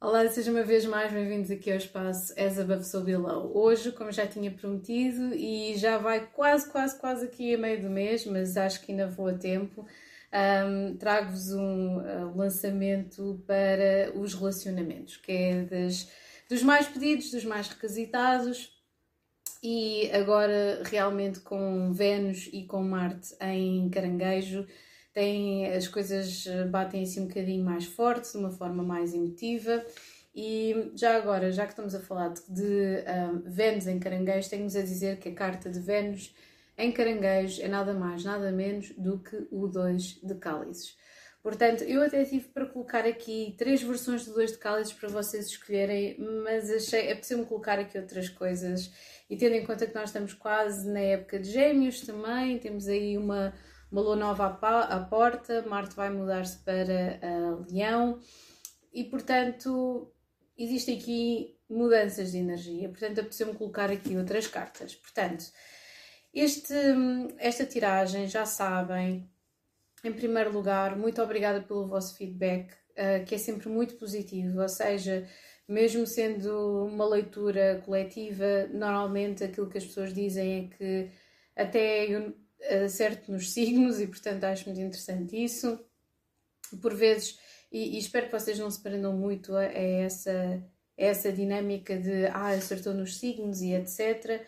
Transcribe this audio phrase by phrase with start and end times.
[0.00, 3.56] Olá, sejam uma vez mais bem-vindos aqui ao espaço As Above So Below.
[3.56, 7.88] Hoje, como já tinha prometido, e já vai quase, quase, quase aqui a meio do
[7.88, 9.86] mês, mas acho que ainda vou a tempo,
[10.66, 16.10] um, trago-vos um uh, lançamento para os relacionamentos, que é das,
[16.48, 18.76] dos mais pedidos, dos mais requisitados,
[19.62, 24.66] e agora realmente com Vênus e com Marte em caranguejo
[25.14, 29.84] tem, as coisas eh, batem assim um bocadinho mais forte, de uma forma mais emotiva.
[30.34, 34.74] E já agora, já que estamos a falar de, de um, Vênus em caranguejo, tenho-vos
[34.74, 36.34] a dizer que a carta de Vênus
[36.76, 40.96] em caranguejo é nada mais, nada menos do que o 2 de cálices.
[41.40, 45.46] Portanto, eu até tive para colocar aqui três versões do 2 de cálices para vocês
[45.46, 48.90] escolherem, mas achei, é preciso colocar aqui outras coisas.
[49.30, 53.16] E tendo em conta que nós estamos quase na época de gêmeos também, temos aí
[53.16, 53.54] uma
[54.00, 58.18] lua nova à, porta, Marte vai mudar-se para uh, Leão
[58.92, 60.12] e, portanto,
[60.58, 62.88] existem aqui mudanças de energia.
[62.88, 64.94] Portanto, apeteceu-me colocar aqui outras cartas.
[64.94, 65.44] Portanto,
[66.32, 66.74] este,
[67.38, 69.30] esta tiragem, já sabem,
[70.02, 74.68] em primeiro lugar, muito obrigada pelo vosso feedback, uh, que é sempre muito positivo, ou
[74.68, 75.26] seja,
[75.68, 81.10] mesmo sendo uma leitura coletiva, normalmente aquilo que as pessoas dizem é que
[81.56, 82.34] até eu
[82.88, 85.78] certo nos signos e, portanto, acho muito interessante isso.
[86.80, 87.38] Por vezes,
[87.70, 91.98] e, e espero que vocês não se prendam muito a, a, essa, a essa dinâmica
[91.98, 94.46] de ah, acertou nos signos e etc.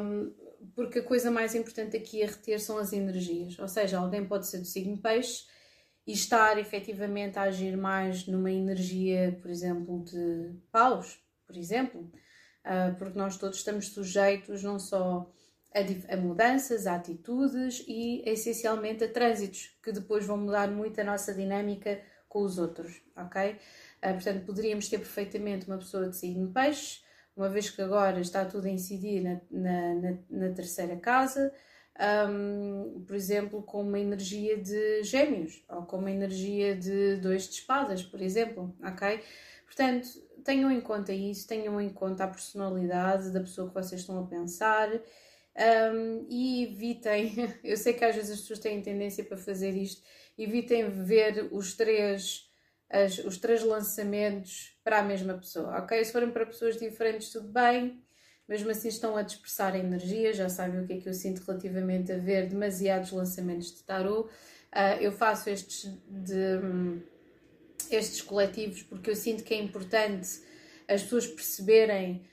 [0.00, 0.32] Um,
[0.74, 3.58] porque a coisa mais importante aqui a reter são as energias.
[3.58, 5.44] Ou seja, alguém pode ser do signo peixe
[6.06, 12.10] e estar efetivamente a agir mais numa energia, por exemplo, de paus, por exemplo,
[12.66, 15.30] uh, porque nós todos estamos sujeitos não só
[15.74, 21.04] a, a, mudanças, a atitudes e essencialmente a trânsitos que depois vão mudar muito a
[21.04, 23.52] nossa dinâmica com os outros, ok?
[23.52, 27.00] Uh, portanto, poderíamos ter perfeitamente uma pessoa de signo peixe,
[27.36, 31.52] uma vez que agora está tudo a incidir na, na, na, na terceira casa,
[32.28, 37.54] um, por exemplo, com uma energia de gêmeos ou com uma energia de dois de
[37.54, 39.20] espadas, por exemplo, ok?
[39.66, 40.08] Portanto,
[40.44, 44.26] tenham em conta isso, tenham em conta a personalidade da pessoa que vocês estão a
[44.26, 44.88] pensar
[45.60, 50.02] um, e evitem, eu sei que às vezes as pessoas têm tendência para fazer isto,
[50.38, 52.48] evitem ver os três,
[52.88, 56.02] as, os três lançamentos para a mesma pessoa, ok?
[56.02, 58.02] Se forem para pessoas diferentes, tudo bem,
[58.48, 61.44] mesmo assim estão a dispersar a energia, já sabem o que é que eu sinto
[61.46, 64.28] relativamente a ver demasiados lançamentos de tarot.
[64.72, 67.00] Uh, eu faço estes, de,
[67.90, 70.40] estes coletivos porque eu sinto que é importante
[70.88, 72.24] as pessoas perceberem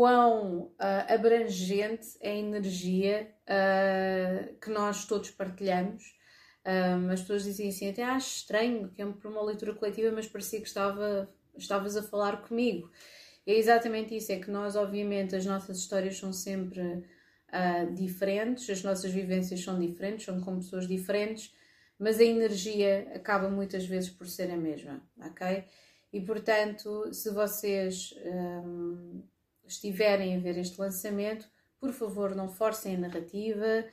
[0.00, 6.16] quão uh, abrangente é a energia uh, que nós todos partilhamos.
[6.64, 10.26] Um, as pessoas dizem assim, até acho estranho que é para uma leitura coletiva, mas
[10.26, 12.90] parecia que estava, estavas a falar comigo.
[13.46, 18.82] é exatamente isso, é que nós, obviamente, as nossas histórias são sempre uh, diferentes, as
[18.82, 21.54] nossas vivências são diferentes, são com pessoas diferentes,
[21.98, 25.62] mas a energia acaba muitas vezes por ser a mesma, ok?
[26.10, 29.22] E portanto, se vocês um,
[29.72, 31.48] estiverem a ver este lançamento,
[31.78, 33.86] por favor, não forcem a narrativa,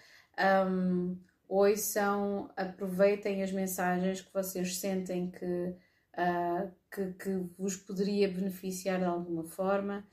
[0.70, 1.18] um,
[1.48, 9.06] ouçam, aproveitem as mensagens que vocês sentem que, uh, que, que, vos poderia beneficiar de
[9.06, 10.06] alguma forma.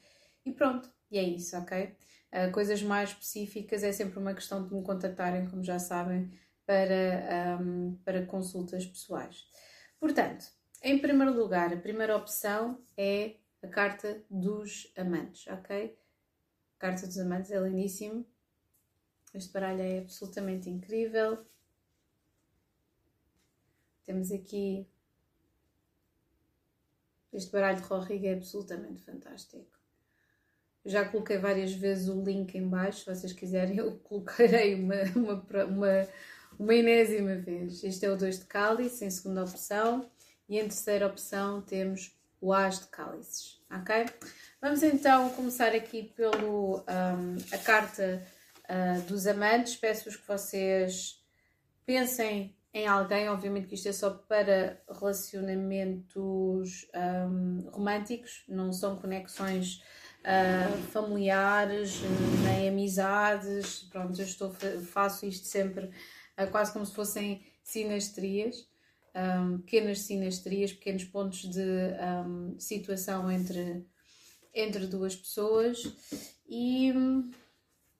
[0.46, 1.96] E pronto, e é isso, ok?
[2.32, 6.30] Uh, coisas mais específicas é sempre uma questão de me contactarem, como já sabem,
[6.64, 9.44] para, um, para consultas pessoais.
[9.98, 10.46] Portanto,
[10.82, 15.96] em primeiro lugar, a primeira opção é a carta dos amantes, ok?
[16.76, 18.26] A carta dos amantes é lindíssimo.
[19.32, 21.44] Este baralho é absolutamente incrível.
[24.04, 24.86] Temos aqui
[27.32, 29.66] este baralho de Rorriga é absolutamente fantástico.
[30.84, 35.02] Eu já coloquei várias vezes o link em baixo, se vocês quiserem, eu colocarei uma,
[35.16, 36.08] uma, uma,
[36.56, 37.82] uma enésima vez.
[37.82, 40.08] Este é o 2 de cálice, em segunda opção.
[40.48, 44.06] E em terceira opção temos o As de Cálices, ok?
[44.60, 48.22] Vamos então começar aqui pelo um, a carta
[48.68, 49.76] uh, dos amantes.
[49.76, 51.22] Peço-vos que vocês
[51.86, 59.80] pensem em alguém, obviamente que isto é só para relacionamentos um, românticos, não são conexões
[60.24, 62.00] uh, familiares,
[62.44, 63.86] nem amizades.
[63.90, 64.52] Pronto, eu estou,
[64.92, 68.66] faço isto sempre uh, quase como se fossem sinastrias
[69.14, 73.86] um, pequenas sinastrias, pequenos pontos de um, situação entre,
[74.52, 75.82] entre duas pessoas.
[76.48, 77.30] E hum,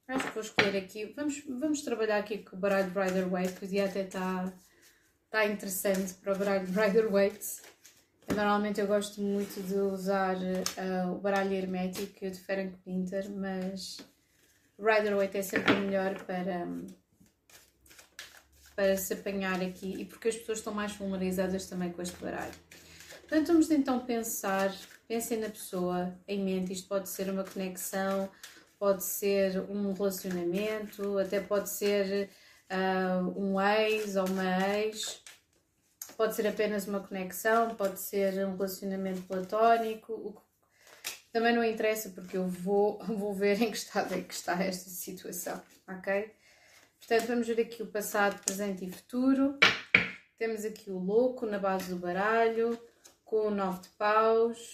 [0.09, 1.07] acho que vou escolher aqui.
[1.17, 4.53] Vamos, vamos trabalhar aqui com o baralho Brider Waite, que o dia até está
[5.31, 7.63] tá interessante para o baralho Brider Waite.
[8.29, 13.99] Normalmente eu gosto muito de usar uh, o baralho hermético de Frank Pinter, mas
[14.79, 16.67] Rider Waite é sempre melhor para,
[18.75, 22.55] para se apanhar aqui e porque as pessoas estão mais familiarizadas também com este baralho.
[23.21, 24.75] Portanto, vamos então pensar,
[25.09, 28.29] pensem na pessoa em mente, isto pode ser uma conexão,
[28.79, 32.29] pode ser um relacionamento, até pode ser
[32.71, 35.23] uh, um ex ou uma ex
[36.17, 40.41] Pode ser apenas uma conexão, pode ser um relacionamento platónico,
[41.33, 44.89] também não interessa porque eu vou, vou ver em que estado é que está esta
[44.91, 46.33] situação, ok?
[47.07, 49.59] Portanto, vamos ver aqui o passado, presente e futuro.
[50.39, 52.81] Temos aqui o louco na base do baralho,
[53.27, 54.73] com o nove de paus,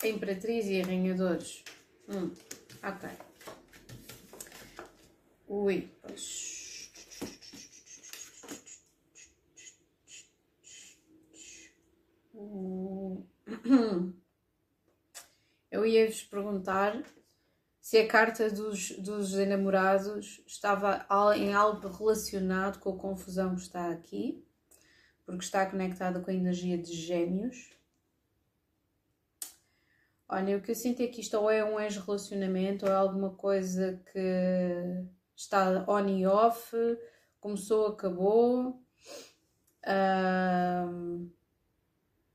[0.00, 1.64] a imperatriz e a rainha de ouros.
[2.08, 2.30] Hum,
[2.84, 3.08] ok.
[5.48, 5.90] Ui,
[15.68, 17.02] Eu ia-vos perguntar
[17.86, 21.06] se a carta dos, dos enamorados estava
[21.36, 24.44] em algo relacionado com a confusão que está aqui,
[25.24, 27.78] porque está conectada com a energia de gêmeos.
[30.28, 33.30] Olha, o que eu sinto é que isto ou é um ex-relacionamento ou é alguma
[33.30, 35.04] coisa que
[35.36, 36.76] está on e off,
[37.38, 38.82] começou, acabou.
[39.86, 41.30] Um,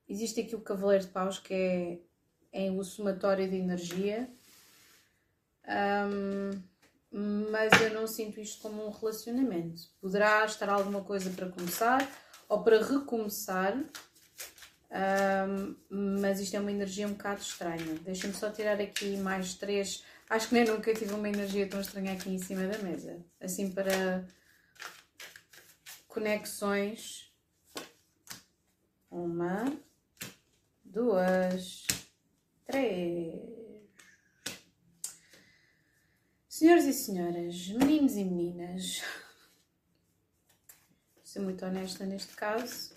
[0.07, 4.33] Existe aqui o Cavaleiro de Paus, que é, é o somatório de energia,
[5.71, 6.61] um,
[7.49, 9.81] mas eu não sinto isto como um relacionamento.
[9.99, 12.07] Poderá estar alguma coisa para começar
[12.47, 13.75] ou para recomeçar,
[14.91, 15.75] um,
[16.19, 17.95] mas isto é uma energia um bocado estranha.
[18.03, 20.03] Deixem-me só tirar aqui mais três.
[20.29, 23.19] Acho que nem nunca tive uma energia tão estranha aqui em cima da mesa.
[23.39, 24.25] Assim para
[26.07, 27.29] conexões.
[29.09, 29.65] Uma,
[30.85, 31.85] duas,
[32.65, 33.60] três.
[36.61, 39.01] Senhores e senhoras, meninos e meninas,
[41.15, 42.93] vou ser muito honesta neste caso.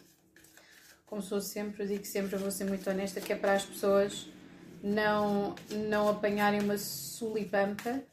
[1.06, 4.28] Como sou sempre, digo sempre, vou ser muito honesta, que é para as pessoas
[4.82, 5.54] não,
[5.88, 8.04] não apanharem uma sulipampa.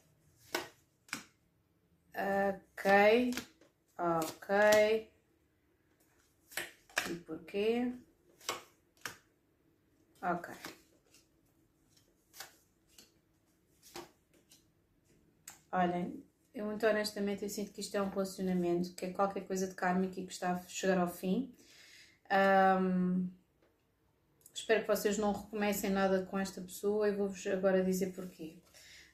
[2.14, 3.34] Ok,
[3.98, 5.12] ok.
[7.10, 7.92] E porquê?
[10.22, 10.81] Ok.
[15.72, 16.22] Olhem,
[16.54, 19.74] eu muito honestamente eu sinto que isto é um relacionamento, que é qualquer coisa de
[19.74, 21.50] kármico e que está a chegar ao fim.
[22.30, 23.28] Um,
[24.52, 28.58] espero que vocês não recomecem nada com esta pessoa e vou-vos agora dizer porquê.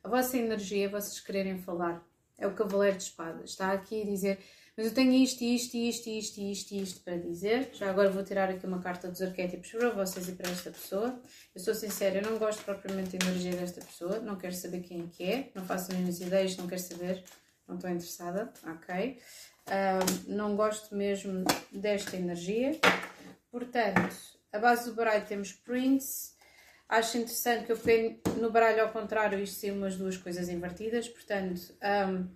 [0.03, 2.05] A vossa energia, vocês quererem falar,
[2.37, 3.51] é o Cavaleiro de Espadas.
[3.51, 4.39] Está aqui a dizer
[4.79, 7.71] mas eu tenho isto, isto, isto, isto, isto, isto para dizer.
[7.73, 11.21] Já agora vou tirar aqui uma carta dos arquétipos para vocês e para esta pessoa.
[11.53, 15.01] Eu sou sincera, eu não gosto propriamente da energia desta pessoa, não quero saber quem
[15.01, 17.25] é que é, não faço menos ideias, não quero saber,
[17.67, 19.19] não estou interessada, ok?
[19.67, 21.43] Um, não gosto mesmo
[21.73, 22.79] desta energia.
[23.51, 24.15] Portanto,
[24.53, 26.35] a base do baralho temos Prince.
[26.89, 31.09] Acho interessante que eu peguei no baralho ao contrário isto ser umas duas coisas invertidas.
[31.09, 32.29] Portanto, um,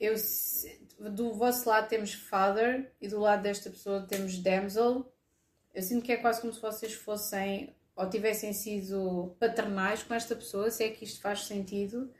[0.00, 0.16] eu
[0.98, 5.10] do vosso lado temos father e do lado desta pessoa temos damsel.
[5.72, 10.34] Eu sinto que é quase como se vocês fossem ou tivessem sido paternais com esta
[10.34, 12.12] pessoa, se é que isto faz sentido.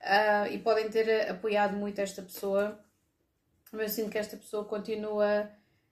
[0.00, 2.78] Uh, e podem ter apoiado muito esta pessoa,
[3.72, 5.50] mas eu sinto que esta pessoa continua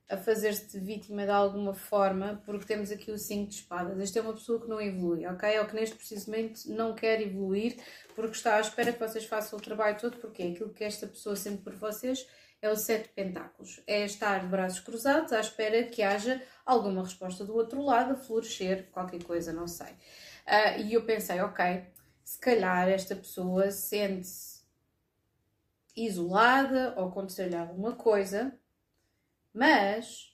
[0.08, 3.98] a fazer-se vítima de alguma forma, porque temos aqui o 5 de espadas.
[3.98, 5.58] Esta é uma pessoa que não evolui, ok?
[5.58, 7.76] Ou que neste precisamente não quer evoluir,
[8.14, 11.34] porque está à espera que vocês façam o trabalho todo, porque aquilo que esta pessoa
[11.34, 12.26] sente por vocês
[12.60, 13.82] é o 7 de pentáculos.
[13.86, 18.16] É estar de braços cruzados à espera que haja alguma resposta do outro lado, a
[18.16, 19.92] florescer qualquer coisa, não sei.
[20.46, 21.86] Uh, e eu pensei, ok,
[22.22, 24.62] se calhar esta pessoa sente-se
[25.96, 28.58] isolada ou aconteceu-lhe alguma coisa
[29.52, 30.32] mas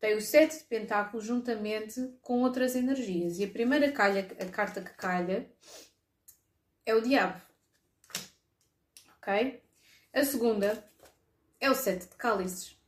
[0.00, 3.38] tem o sete de pentáculos juntamente com outras energias.
[3.38, 5.50] E a primeira calha, a carta que calha
[6.84, 7.40] é o diabo.
[9.16, 9.62] Ok?
[10.12, 10.86] A segunda
[11.58, 12.78] é o sete de cálices.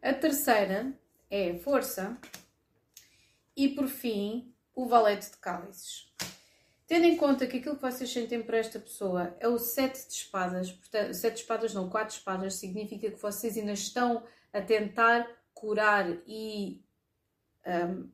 [0.00, 0.92] A terceira
[1.28, 2.16] é a força.
[3.56, 6.10] E por fim, o valete de cálices.
[6.90, 10.12] Tendo em conta que aquilo que vocês sentem por esta pessoa é o sete de
[10.12, 14.60] espadas, portanto, sete de espadas não, quatro de espadas, significa que vocês ainda estão a
[14.60, 16.82] tentar curar e
[17.64, 18.10] um,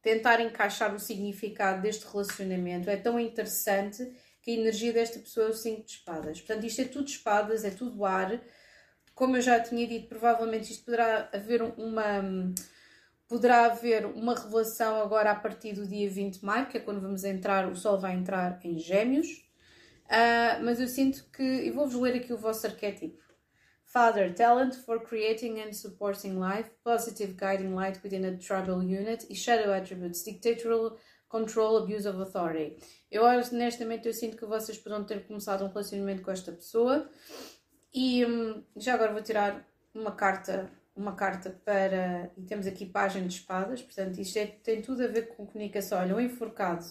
[0.00, 2.88] tentar encaixar o significado deste relacionamento.
[2.88, 6.40] É tão interessante que a energia desta pessoa é o cinco de espadas.
[6.40, 8.40] Portanto, isto é tudo espadas, é tudo ar.
[9.14, 12.22] Como eu já tinha dito, provavelmente isto poderá haver uma
[13.28, 17.00] Poderá haver uma revelação agora a partir do dia 20 de maio, que é quando
[17.00, 19.44] vamos entrar, o Sol vai entrar em Gêmeos.
[20.06, 21.42] Uh, mas eu sinto que.
[21.42, 23.22] E vou-vos ler aqui o vosso arquétipo.
[23.86, 29.34] Father, talent for creating and supporting life, positive guiding light within a tribal unit e
[29.34, 32.76] shadow attributes, dictatorial control, abuse of authority.
[33.10, 37.08] Eu honestamente eu sinto que vocês poderão ter começado um relacionamento com esta pessoa
[37.92, 39.64] e hum, já agora vou tirar
[39.94, 42.30] uma carta uma carta para.
[42.36, 45.98] E temos aqui página de espadas, portanto, isto é, tem tudo a ver com comunicação.
[45.98, 46.84] Olha, o enforcado.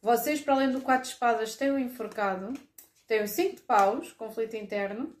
[0.00, 2.52] Vocês, para além do 4 de espadas, têm o enforcado,
[3.06, 5.16] têm o 5 de paus, conflito interno,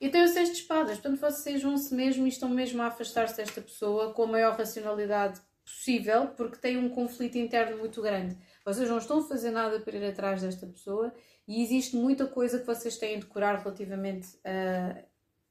[0.00, 0.98] e têm o 6 de espadas.
[0.98, 5.40] Portanto, vocês vão-se mesmo e estão mesmo a afastar-se desta pessoa com a maior racionalidade
[5.64, 8.36] possível, porque têm um conflito interno muito grande.
[8.64, 11.12] Vocês não estão a fazer nada para ir atrás desta pessoa
[11.46, 15.02] e existe muita coisa que vocês têm de curar relativamente a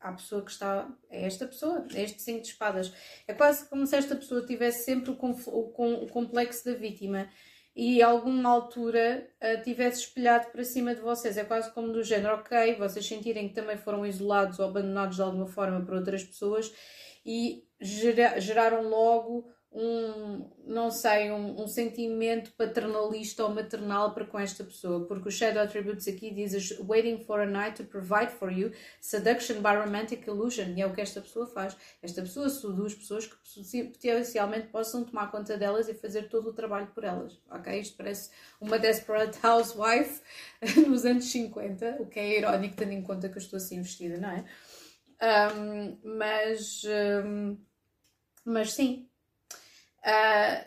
[0.06, 0.88] à pessoa que está.
[1.10, 2.94] É esta pessoa, é este cinco de espadas.
[3.28, 7.28] É quase como se esta pessoa tivesse sempre o, o, complexo da vítima
[7.76, 11.38] e alguma altura uh, tivesse espelhado para cima de vocês.
[11.38, 15.24] É quase como do género, ok, vocês sentirem que também foram isolados ou abandonados de
[15.24, 16.72] alguma forma por outras pessoas
[17.26, 24.40] e gera, geraram logo um, não sei, um, um, sentimento paternalista ou maternal para com
[24.40, 28.50] esta pessoa, porque o Shadow Attributes aqui diz waiting for a night to provide for
[28.50, 31.76] you seduction by romantic illusion, e é o que esta pessoa faz.
[32.02, 33.36] Esta pessoa seduz pessoas que
[33.92, 37.78] potencialmente possam tomar conta delas e fazer todo o trabalho por elas, ok?
[37.78, 38.30] Isto parece
[38.62, 40.22] uma desperate housewife
[40.88, 44.18] nos anos 50, o que é irónico tendo em conta que eu estou assim vestida,
[44.18, 44.46] não é?
[45.22, 46.84] Um, mas,
[48.46, 49.10] mas sim,
[50.06, 50.66] Uh,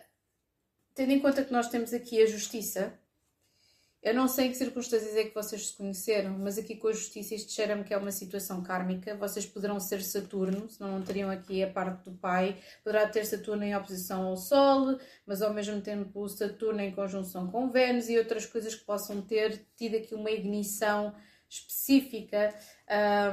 [0.94, 2.98] tendo em conta que nós temos aqui a justiça,
[4.00, 6.92] eu não sei em que circunstâncias é que vocês se conheceram, mas aqui com a
[6.92, 9.16] justiça isto cheira-me que é uma situação kármica.
[9.16, 12.56] Vocês poderão ser Saturno, senão não teriam aqui a parte do pai.
[12.84, 17.70] Poderá ter Saturno em oposição ao Sol, mas ao mesmo tempo Saturno em conjunção com
[17.70, 21.12] Vênus e outras coisas que possam ter tido aqui uma ignição
[21.48, 22.54] específica.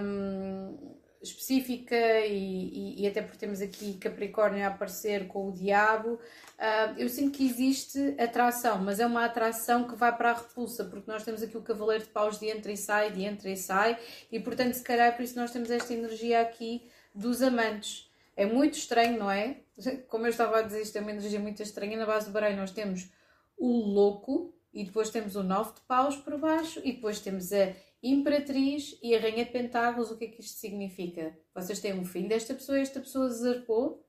[0.02, 6.14] Um, específica e, e, e, até porque temos aqui Capricórnio a aparecer com o Diabo,
[6.14, 10.86] uh, eu sinto que existe atração, mas é uma atração que vai para a repulsa,
[10.86, 13.58] porque nós temos aqui o Cavaleiro de Paus de entra e sai, de entra e
[13.58, 13.98] sai,
[14.32, 18.12] e portanto, se calhar, por isso nós temos esta energia aqui dos amantes.
[18.36, 19.58] É muito estranho, não é?
[20.10, 21.98] Como eu estava a dizer, isto é uma energia muito estranha.
[21.98, 23.10] Na base do baralho, nós temos
[23.58, 27.74] o louco, e depois temos o nove de paus por baixo, e depois temos a
[28.12, 31.36] Imperatriz e a Rainha de Pentáculos, o que é que isto significa?
[31.56, 34.06] Vocês têm um fim desta pessoa, esta pessoa zarpou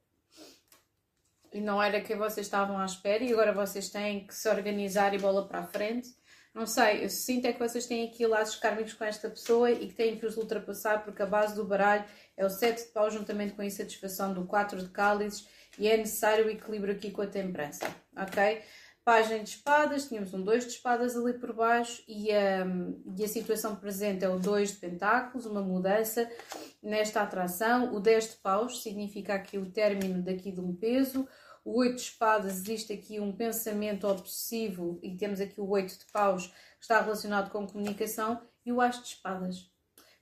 [1.51, 5.15] e não era que vocês estavam à espera e agora vocês têm que se organizar
[5.15, 6.11] e bola para a frente.
[6.53, 9.89] Não sei, eu sinto é que vocês têm aqui laços kármicos com esta pessoa e
[9.89, 12.05] que têm que os ultrapassar porque a base do baralho
[12.37, 15.49] é o 7 de pau juntamente com a insatisfação do 4 de cálices
[15.79, 18.63] e é necessário o equilíbrio aqui com a temperança, ok?
[19.07, 22.67] Página de espadas, tínhamos um 2 de espadas ali por baixo e a,
[23.17, 26.29] e a situação presente é o 2 de pentáculos, uma mudança
[26.83, 27.95] nesta atração.
[27.95, 31.25] O 10 de paus significa aqui o término daqui de um peso.
[31.65, 36.07] O 8 de espadas existe aqui um pensamento obsessivo e temos aqui o 8 de
[36.13, 39.71] paus que está relacionado com comunicação e o as de espadas.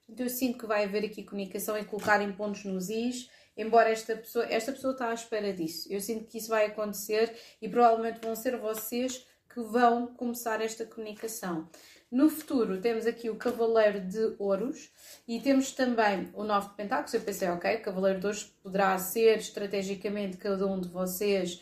[0.07, 3.91] Então eu sinto que vai haver aqui comunicação e colocar em pontos nos is embora
[3.91, 5.93] esta pessoa, esta pessoa está à espera disso.
[5.93, 10.85] Eu sinto que isso vai acontecer e provavelmente vão ser vocês que vão começar esta
[10.85, 11.69] comunicação.
[12.11, 14.93] No futuro temos aqui o Cavaleiro de Ouros
[15.27, 17.15] e temos também o Nove de Pentáculos.
[17.15, 21.61] Eu pensei, ok, Cavaleiro de Ouros poderá ser estrategicamente cada um de vocês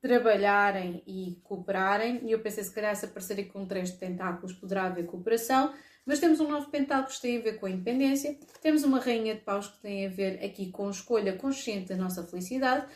[0.00, 2.20] trabalharem e cooperarem.
[2.26, 5.74] E eu pensei, se calhar, se aparecerem com três de Pentáculos, poderá haver cooperação.
[6.06, 9.34] Mas temos um novo pentáculo que tem a ver com a independência, temos uma rainha
[9.34, 12.86] de paus que tem a ver aqui com escolha consciente da nossa felicidade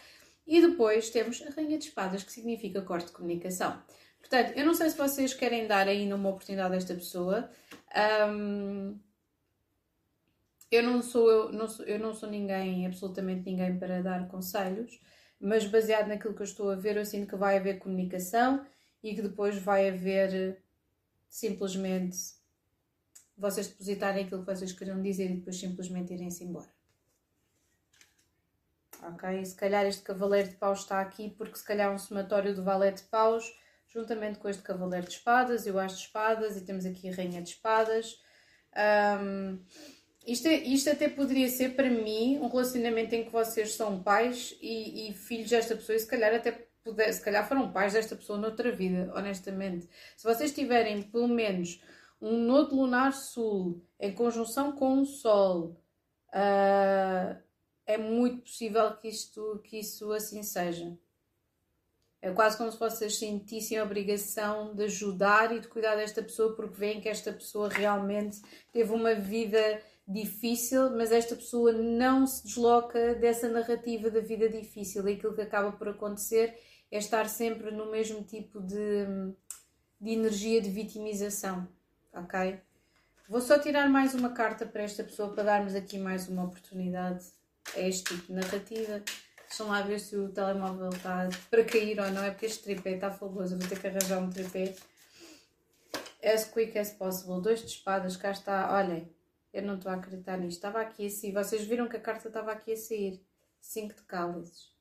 [0.47, 3.83] e depois temos a rainha de espadas que significa corte de comunicação.
[4.21, 7.51] Portanto, eu não sei se vocês querem dar ainda uma oportunidade a esta pessoa.
[8.29, 8.97] Um,
[10.71, 15.01] eu não sou eu não sou, eu não sou ninguém, absolutamente ninguém para dar conselhos,
[15.41, 18.65] mas baseado naquilo que eu estou a ver, eu sinto que vai haver comunicação
[19.03, 20.63] e que depois vai haver
[21.29, 22.40] simplesmente
[23.41, 26.69] vocês depositarem aquilo que vocês queriam dizer e depois simplesmente irem-se embora.
[29.03, 29.45] Ok?
[29.45, 32.63] Se calhar este cavaleiro de paus está aqui porque se calhar é um somatório do
[32.63, 33.45] valete de paus
[33.89, 37.15] juntamente com este cavaleiro de espadas e o as de espadas e temos aqui a
[37.15, 38.21] rainha de espadas.
[39.21, 39.59] Um,
[40.27, 44.57] isto, é, isto até poderia ser para mim um relacionamento em que vocês são pais
[44.61, 48.15] e, e filhos desta pessoa e se calhar até puder, se calhar foram pais desta
[48.15, 49.89] pessoa noutra vida, honestamente.
[50.17, 51.81] Se vocês tiverem pelo menos
[52.21, 55.81] um nodo lunar sul em conjunção com o Sol
[56.29, 57.41] uh,
[57.87, 60.97] é muito possível que, isto, que isso assim seja.
[62.23, 66.55] É quase como se vocês sentissem a obrigação de ajudar e de cuidar desta pessoa
[66.55, 72.45] porque veem que esta pessoa realmente teve uma vida difícil, mas esta pessoa não se
[72.45, 75.09] desloca dessa narrativa da vida difícil.
[75.09, 76.59] E aquilo que acaba por acontecer
[76.91, 79.07] é estar sempre no mesmo tipo de,
[79.99, 81.67] de energia de vitimização.
[82.13, 82.61] Ok?
[83.29, 87.25] Vou só tirar mais uma carta para esta pessoa para darmos aqui mais uma oportunidade
[87.77, 89.03] a este tipo de narrativa.
[89.49, 92.93] Deixam lá ver se o telemóvel está para cair ou não, é porque este tripé
[92.93, 93.59] está fabuloso.
[93.59, 94.75] Vou ter que arranjar um tripé.
[96.23, 97.41] As quick as possible.
[97.41, 98.77] Dois de espadas, cá está.
[98.77, 99.13] Olhem,
[99.53, 100.57] eu não estou a acreditar nisto.
[100.59, 101.33] Estava aqui assim.
[101.33, 103.25] Vocês viram que a carta estava aqui a sair.
[103.61, 104.73] Cinco de cálices.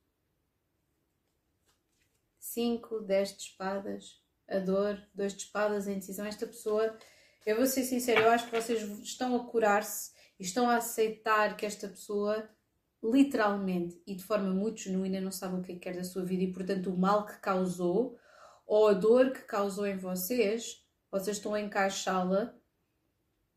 [2.40, 4.22] Cinco, dez de espadas.
[4.48, 6.26] A dor, dois de espadas, a indecisão.
[6.26, 6.98] Esta pessoa,
[7.46, 11.56] eu vou ser sincera, eu acho que vocês estão a curar-se e estão a aceitar
[11.58, 12.50] que esta pessoa
[13.04, 16.24] literalmente e de forma muito genuína não sabe o que é que quer da sua
[16.24, 18.18] vida e, portanto, o mal que causou
[18.68, 22.54] ou a dor que causou em vocês, vocês estão a encaixá-la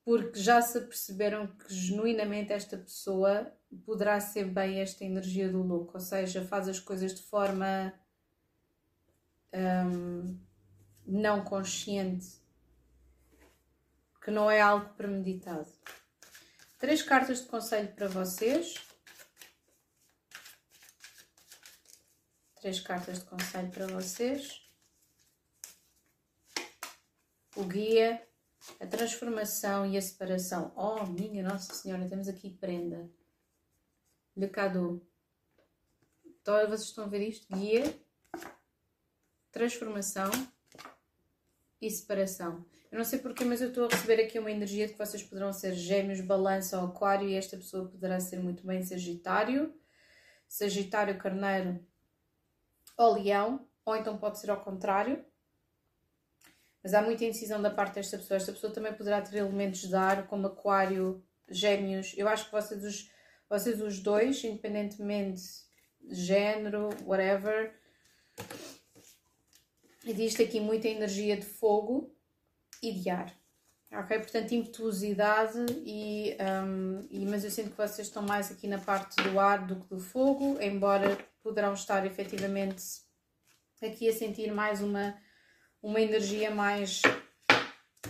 [0.04, 3.52] porque já se perceberam que genuinamente esta pessoa
[3.84, 7.92] poderá ser bem esta energia do louco, ou seja, faz as coisas de forma
[9.54, 10.38] hum,
[11.06, 12.41] não consciente,
[14.22, 15.70] que não é algo premeditado.
[16.78, 18.74] Três cartas de conselho para vocês.
[22.60, 24.62] Três cartas de conselho para vocês.
[27.56, 28.26] O guia,
[28.80, 30.72] a transformação e a separação.
[30.76, 33.10] Oh, minha Nossa Senhora, temos aqui prenda.
[34.36, 35.04] Le cadeau.
[36.24, 37.54] Então, vocês estão a ver isto?
[37.54, 38.00] Guia,
[39.50, 40.30] transformação
[41.80, 42.64] e separação.
[42.92, 45.22] Eu não sei porquê, mas eu estou a receber aqui uma energia de que vocês
[45.22, 49.74] poderão ser gêmeos, balança ou aquário e esta pessoa poderá ser muito bem sagitário.
[50.46, 51.82] Sagitário, carneiro,
[52.98, 55.24] ou leão, ou então pode ser ao contrário.
[56.82, 58.36] Mas há muita indecisão da parte desta pessoa.
[58.36, 62.12] Esta pessoa também poderá ter elementos de ar, como aquário, gêmeos.
[62.14, 63.10] Eu acho que vocês os,
[63.48, 65.42] vocês os dois, independentemente
[65.98, 67.74] de género, whatever,
[70.04, 72.11] existe aqui muita energia de fogo
[72.82, 73.32] e de ar.
[73.92, 74.18] Ok?
[74.18, 79.22] Portanto, impetuosidade e, um, e, mas eu sinto que vocês estão mais aqui na parte
[79.22, 82.82] do ar do que do fogo, embora poderão estar efetivamente
[83.82, 85.14] aqui a sentir mais uma,
[85.82, 87.02] uma energia mais,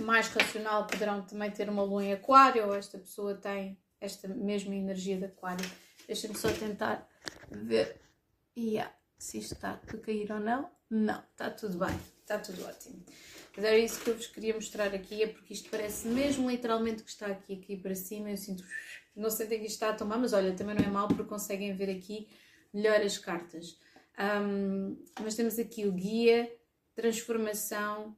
[0.00, 5.16] mais racional, poderão também ter uma lua em aquário, esta pessoa tem esta mesma energia
[5.16, 5.68] de aquário.
[6.06, 7.08] Deixem-me só tentar
[7.50, 8.00] ver
[8.56, 10.70] yeah, se isto está a cair ou não.
[10.94, 13.02] Não, está tudo bem, está tudo ótimo.
[13.56, 17.02] Mas era isso que eu vos queria mostrar aqui, é porque isto parece mesmo literalmente
[17.02, 18.30] que está aqui, aqui para cima.
[18.30, 18.62] Eu sinto,
[19.16, 21.74] não sentem que isto está a tomar, mas olha, também não é mal porque conseguem
[21.74, 22.28] ver aqui
[22.74, 23.78] melhor as cartas.
[24.18, 26.54] Um, mas temos aqui o guia,
[26.94, 28.14] transformação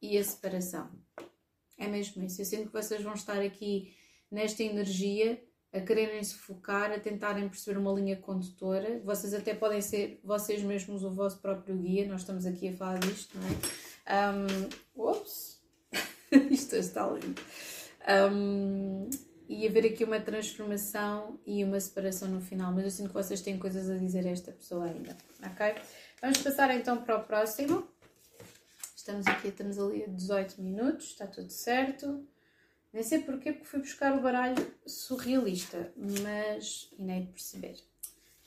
[0.00, 0.88] e a separação.
[1.76, 2.40] É mesmo isso.
[2.40, 3.96] Eu sinto que vocês vão estar aqui
[4.30, 5.42] nesta energia
[5.72, 9.00] a quererem se focar, a tentarem perceber uma linha condutora.
[9.04, 12.98] Vocês até podem ser vocês mesmos o vosso próprio guia, nós estamos aqui a falar
[12.98, 14.32] disto, não é?
[14.32, 15.60] Um, ups!
[16.50, 17.40] Isto está lindo.
[18.32, 19.08] Um,
[19.48, 23.40] e haver aqui uma transformação e uma separação no final, mas eu sinto que vocês
[23.40, 25.74] têm coisas a dizer a esta pessoa ainda, ok?
[26.20, 27.86] Vamos passar então para o próximo.
[28.96, 32.26] Estamos aqui, estamos ali a 18 minutos, está tudo certo.
[32.92, 37.76] Nem sei porquê, porque fui buscar o baralho surrealista, mas ainda de perceber.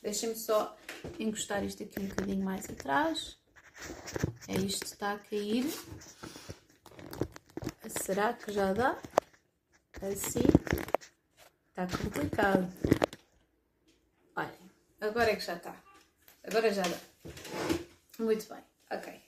[0.02, 0.78] Deixem-me só
[1.20, 3.38] encostar isto aqui um bocadinho mais atrás.
[4.48, 5.66] É isto que está a cair.
[8.02, 8.98] Será que já dá?
[10.02, 10.40] Assim.
[11.70, 12.68] Está complicado.
[14.36, 14.72] Olhem,
[15.02, 15.76] agora é que já está.
[16.44, 16.98] Agora já dá.
[18.18, 19.22] Muito bem, ok.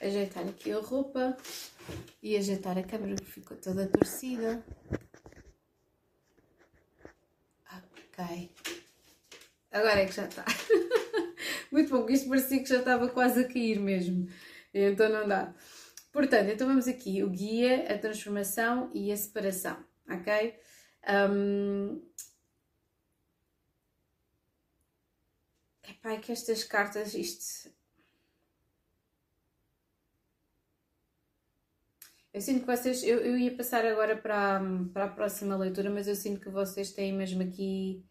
[0.00, 1.36] Ajeitar aqui a roupa
[2.22, 4.64] e ajeitar a câmera que ficou toda torcida.
[7.72, 8.50] Ok.
[9.70, 10.44] Agora é que já está.
[11.70, 14.28] Muito bom, porque isto parecia que já estava quase a cair mesmo.
[14.72, 15.54] Então não dá.
[16.12, 17.22] Portanto, então vamos aqui.
[17.22, 19.76] O guia, a transformação e a separação.
[20.08, 20.58] Ok?
[21.30, 22.02] Um...
[25.88, 27.70] Epá, é que estas cartas, isto
[32.36, 33.02] Eu sinto que vocês.
[33.02, 34.60] Eu, eu ia passar agora para,
[34.92, 38.04] para a próxima leitura, mas eu sinto que vocês têm mesmo aqui.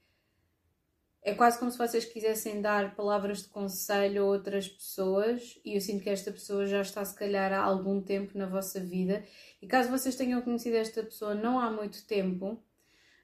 [1.21, 5.81] É quase como se vocês quisessem dar palavras de conselho a outras pessoas, e eu
[5.81, 9.23] sinto que esta pessoa já está, se calhar, há algum tempo na vossa vida.
[9.61, 12.59] E caso vocês tenham conhecido esta pessoa não há muito tempo,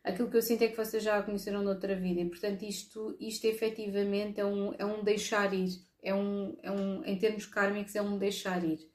[0.03, 3.17] aquilo que eu sinto é que vocês já a conheceram noutra vida e, portanto, isto,
[3.19, 5.81] isto efetivamente é um, é um deixar ir.
[6.03, 8.87] É um, é um, em termos kármicos, é um deixar ir.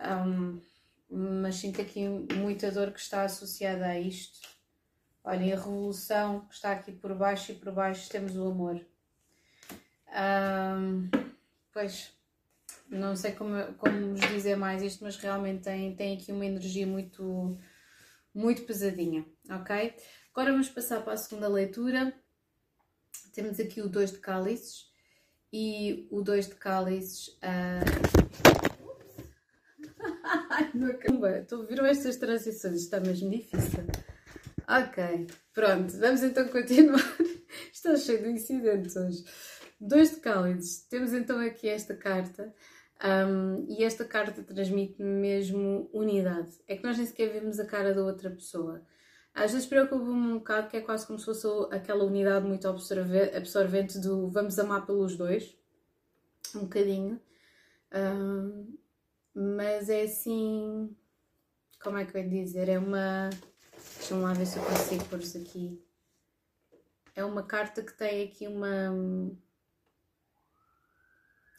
[0.00, 0.58] Um,
[1.14, 4.48] mas sinto aqui muita dor que está associada a isto.
[5.22, 8.84] Olhem, a revolução que está aqui por baixo e por baixo temos o amor.
[10.10, 11.08] Um,
[11.72, 12.12] pois,
[12.90, 16.86] não sei como, como vos dizer mais isto, mas realmente tem, tem aqui uma energia
[16.86, 17.56] muito,
[18.34, 19.94] muito pesadinha, ok?
[20.32, 22.12] Agora vamos passar para a segunda leitura.
[23.32, 24.92] Temos aqui o 2 de cálices
[25.52, 27.28] e o 2 de cálices.
[27.28, 28.53] Uh...
[30.74, 32.80] Estou, viram estas transições?
[32.80, 33.84] Está mesmo difícil.
[34.68, 37.16] Ok, pronto, vamos então continuar.
[37.72, 39.24] Está cheio de incidentes hoje.
[39.80, 40.84] Dois de cálices.
[40.88, 42.52] Temos então aqui esta carta.
[43.04, 46.56] Um, e esta carta transmite mesmo unidade.
[46.66, 48.82] É que nós nem sequer vemos a cara da outra pessoa.
[49.32, 53.98] Às vezes preocupa-me um bocado que é quase como se fosse aquela unidade muito absorvente
[54.00, 55.56] do vamos amar pelos dois.
[56.54, 57.20] Um bocadinho.
[57.92, 58.76] Um,
[59.34, 60.96] mas é assim.
[61.82, 62.68] Como é que eu ia dizer?
[62.68, 63.30] É uma.
[63.96, 65.82] Deixa-me lá ver se eu consigo pôr-vos aqui.
[67.16, 68.90] É uma carta que tem aqui uma.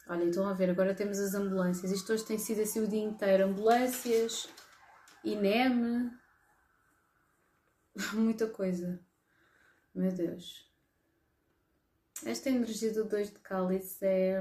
[0.08, 1.90] Olha, estão a ver, agora temos as ambulâncias.
[1.90, 3.44] Isto hoje tem sido assim o dia inteiro.
[3.44, 4.48] Ambulâncias,
[5.24, 6.10] INEM,
[8.14, 9.00] muita coisa.
[9.94, 10.70] Meu Deus.
[12.24, 14.40] Esta energia do 2 de cálice é.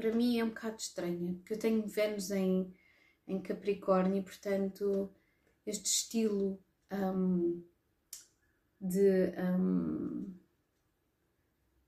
[0.00, 2.72] Para mim é um bocado estranha, porque eu tenho Vênus em,
[3.28, 5.10] em Capricórnio e, portanto,
[5.66, 6.58] este estilo
[6.90, 7.62] um,
[8.80, 10.34] de, um,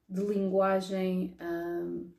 [0.06, 2.12] de linguagem um,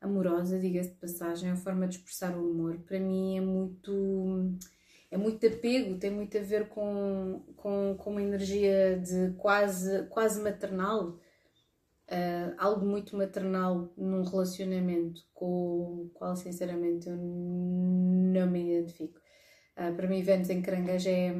[0.00, 4.54] amorosa, diga-se de passagem, a forma de expressar o amor, para mim é muito
[5.10, 10.42] é muito apego, tem muito a ver com, com, com uma energia de quase, quase
[10.42, 11.16] maternal
[12.10, 19.18] uh, algo muito maternal num relacionamento com o qual, sinceramente, eu não me identifico.
[19.76, 21.34] Uh, para mim, Vênus em Caranguejo é,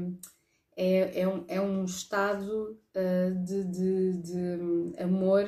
[0.77, 5.47] é, é, um, é um estado uh, de, de, de amor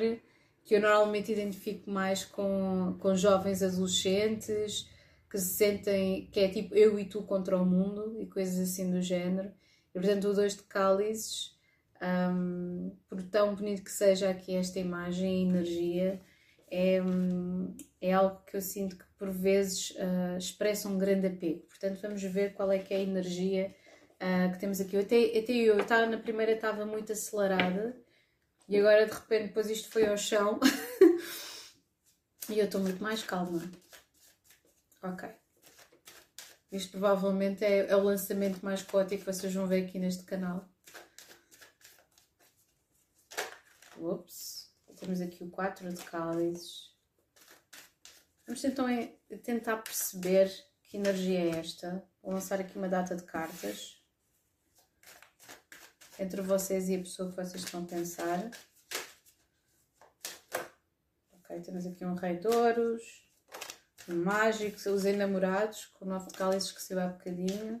[0.63, 4.87] que eu normalmente identifico mais com, com jovens adolescentes
[5.29, 8.89] que se sentem que é tipo eu e tu contra o mundo e coisas assim
[8.89, 9.51] do género.
[9.89, 11.55] E portanto, o dois de cálices
[12.01, 16.21] um, por tão bonito que seja aqui esta imagem e energia,
[16.71, 16.99] é,
[18.01, 21.61] é algo que eu sinto que por vezes uh, expressa um grande apego.
[21.67, 23.75] Portanto, vamos ver qual é que é a energia
[24.15, 24.95] uh, que temos aqui.
[24.95, 27.95] Eu até, até eu estava na primeira estava muito acelerada
[28.67, 30.59] e agora de repente depois isto foi ao chão
[32.49, 33.61] e eu estou muito mais calma.
[35.01, 35.27] Ok.
[36.71, 40.69] Isto provavelmente é, é o lançamento mais caótico que vocês vão ver aqui neste canal.
[43.99, 44.69] Ups.
[44.97, 46.93] Temos aqui o 4 de cálices.
[48.45, 48.87] Vamos então
[49.43, 50.51] tentar perceber
[50.83, 52.03] que energia é esta.
[52.21, 54.01] Vou lançar aqui uma data de cartas.
[56.17, 58.49] Entre vocês e a pessoa que vocês estão a pensar.
[61.31, 63.29] Ok, temos aqui um rei de ouros.
[64.07, 67.79] Um mágico, os enamorados, com o nove de cálices que se há bocadinho.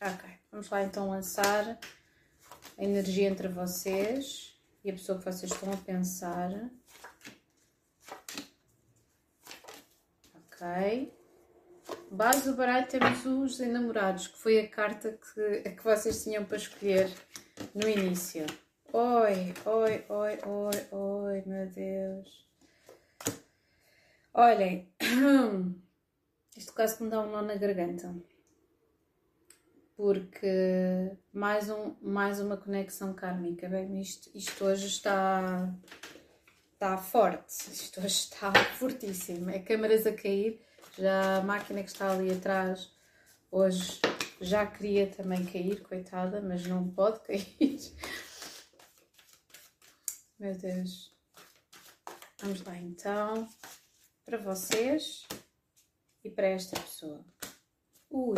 [0.00, 0.35] Ok.
[0.56, 1.78] Vamos lá então lançar
[2.78, 6.50] a energia entre vocês e a pessoa que vocês estão a pensar.
[10.34, 11.12] Ok.
[12.10, 16.56] Base do baralho temos os enamorados, que foi a carta que, que vocês tinham para
[16.56, 17.12] escolher
[17.74, 18.46] no início.
[18.94, 22.48] Oi, oi, oi, oi, oi, meu Deus.
[24.32, 24.90] Olhem,
[26.56, 28.14] isto quase me dá um nó na garganta
[29.96, 33.68] porque mais, um, mais uma conexão kármica.
[33.68, 35.74] Bem, isto, isto hoje está,
[36.74, 39.50] está forte, isto hoje está fortíssimo.
[39.50, 40.60] É câmaras a cair,
[40.98, 42.94] já a máquina que está ali atrás
[43.50, 44.00] hoje
[44.38, 47.46] já queria também cair, coitada, mas não pode cair.
[50.38, 51.16] Meu Deus.
[52.42, 53.48] Vamos lá então,
[54.26, 55.26] para vocês
[56.22, 57.24] e para esta pessoa.
[58.10, 58.36] Ui.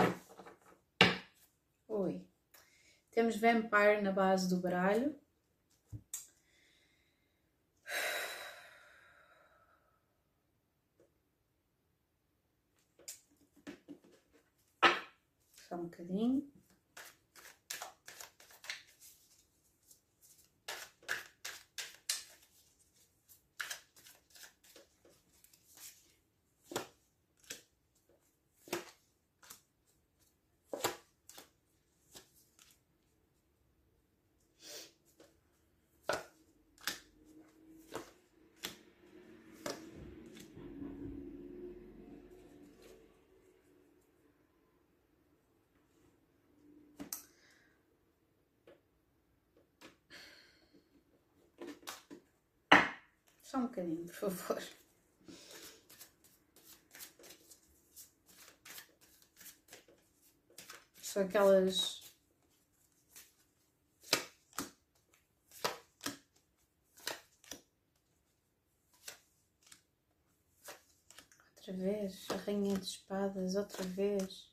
[1.89, 2.23] Oi.
[3.11, 5.19] Temos Vampire na base do baralho.
[15.69, 16.59] Só um bocadinho.
[53.49, 54.63] Só um bocadinho, por favor.
[61.03, 62.03] São aquelas.
[71.57, 74.49] Outra vez, a rainha de espadas, outra vez.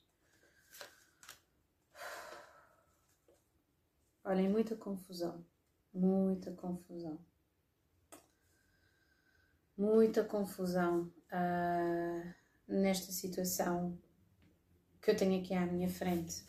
[4.23, 5.45] Olhem, muita confusão,
[5.93, 7.23] muita confusão,
[9.77, 12.33] muita confusão uh,
[12.67, 13.97] nesta situação
[15.01, 16.43] que eu tenho aqui à minha frente.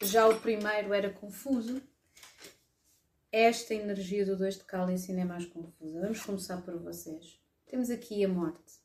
[0.00, 1.82] Já o primeiro era confuso,
[3.30, 6.00] esta energia do dois de cálice ainda é mais confusa.
[6.00, 7.40] Vamos começar por vocês.
[7.66, 8.82] Temos aqui a morte.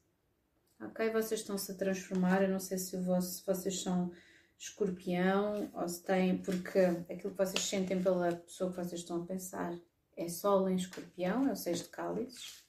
[0.79, 1.09] Ok?
[1.09, 2.43] Vocês estão-se a transformar.
[2.43, 4.11] Eu não sei se, vocês são
[4.57, 9.25] escorpião, ou se tem, porque aquilo que vocês sentem pela pessoa que vocês estão a
[9.25, 9.77] pensar
[10.15, 12.66] é Sol em escorpião, é o seis de cálices.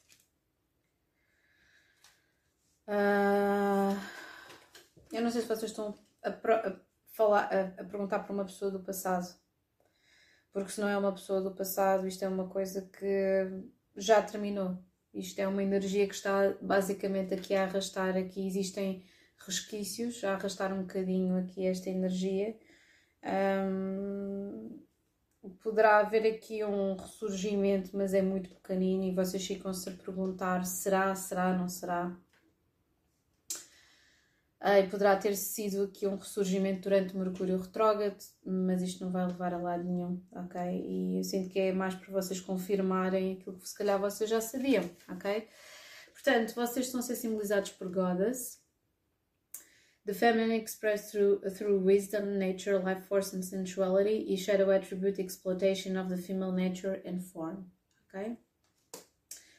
[2.88, 3.94] Uh,
[5.12, 6.76] eu não sei se vocês estão a, a
[7.12, 9.28] falar, a, a, perguntar para uma pessoa do passado,
[10.52, 13.62] porque se não é uma pessoa do passado, isto é uma coisa que
[13.94, 14.82] já terminou.
[15.12, 19.04] Isto é uma energia que está basicamente aqui a arrastar, aqui existem
[19.36, 22.56] resquícios, a arrastar um bocadinho aqui esta energia.
[23.22, 24.80] Um,
[25.62, 31.14] poderá haver aqui um ressurgimento, mas é muito pequenino e vocês ficam-se a perguntar: será,
[31.14, 32.16] será, não será?
[34.60, 39.24] Ah, e poderá ter sido aqui um ressurgimento durante Mercúrio retrógrado, mas isto não vai
[39.26, 40.60] levar a lado nenhum, ok?
[40.60, 44.40] E eu sinto que é mais para vocês confirmarem aquilo que se calhar vocês já
[44.40, 45.46] sabiam, ok?
[46.12, 48.60] Portanto, vocês estão a ser simbolizados por Goddess,
[50.08, 55.98] The feminine expressed through, through wisdom, nature, life force and sensuality e shadow attribute exploitation
[55.98, 57.70] of the female nature and form.
[58.06, 58.38] Ok?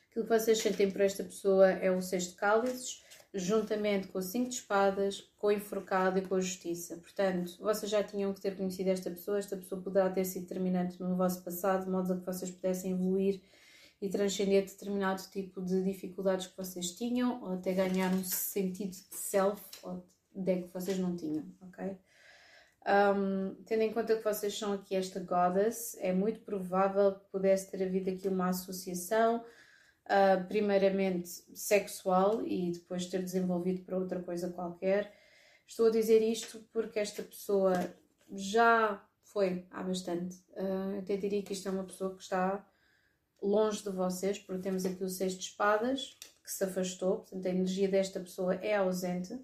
[0.10, 4.50] Aquilo que vocês sentem por esta pessoa é o de cálices, juntamente com o cinco
[4.50, 6.98] de espadas, com o enforcado e com a justiça.
[6.98, 11.00] Portanto, vocês já tinham que ter conhecido esta pessoa, esta pessoa poderá ter sido determinante
[11.00, 13.42] no vosso passado, de modo a que vocês pudessem evoluir
[14.02, 19.16] e transcender determinado tipo de dificuldades que vocês tinham, ou até ganhar um sentido de
[19.16, 21.98] self, ou deck que vocês não tinham, ok?
[22.88, 27.70] Um, tendo em conta que vocês são aqui esta goddess, é muito provável que pudesse
[27.70, 29.44] ter havido aqui uma associação,
[30.10, 35.14] uh, primeiramente sexual e depois ter desenvolvido para outra coisa qualquer.
[35.68, 37.74] Estou a dizer isto porque esta pessoa
[38.32, 40.36] já foi há bastante.
[40.52, 42.66] Uh, até diria que isto é uma pessoa que está
[43.42, 47.50] longe de vocês, porque temos aqui o Seis de Espadas, que se afastou, portanto a
[47.50, 49.40] energia desta pessoa é ausente.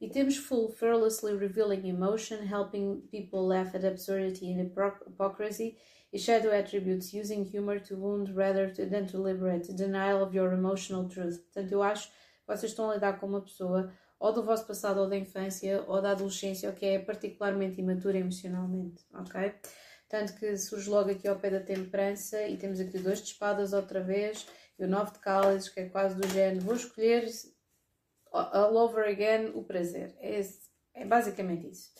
[0.00, 5.78] E temos full, fearlessly revealing emotion, helping people laugh at absurdity and hypocrisy,
[6.18, 11.38] shadow attributes, using humor to wound rather than to liberate, denial of your emotional truth.
[11.44, 12.14] Portanto, eu acho que
[12.46, 16.00] vocês estão a lidar com uma pessoa ou do vosso passado ou da infância ou
[16.00, 19.54] da adolescência ou que é particularmente imatura emocionalmente, ok?
[20.08, 23.72] Tanto que surge logo aqui ao pé da temperança e temos aqui dois de espadas
[23.72, 24.46] outra vez
[24.78, 27.28] e o nove de cálices que é quase do género, vou escolher
[28.32, 30.14] all over again o prazer.
[30.18, 30.40] É,
[30.94, 31.90] é basicamente isso.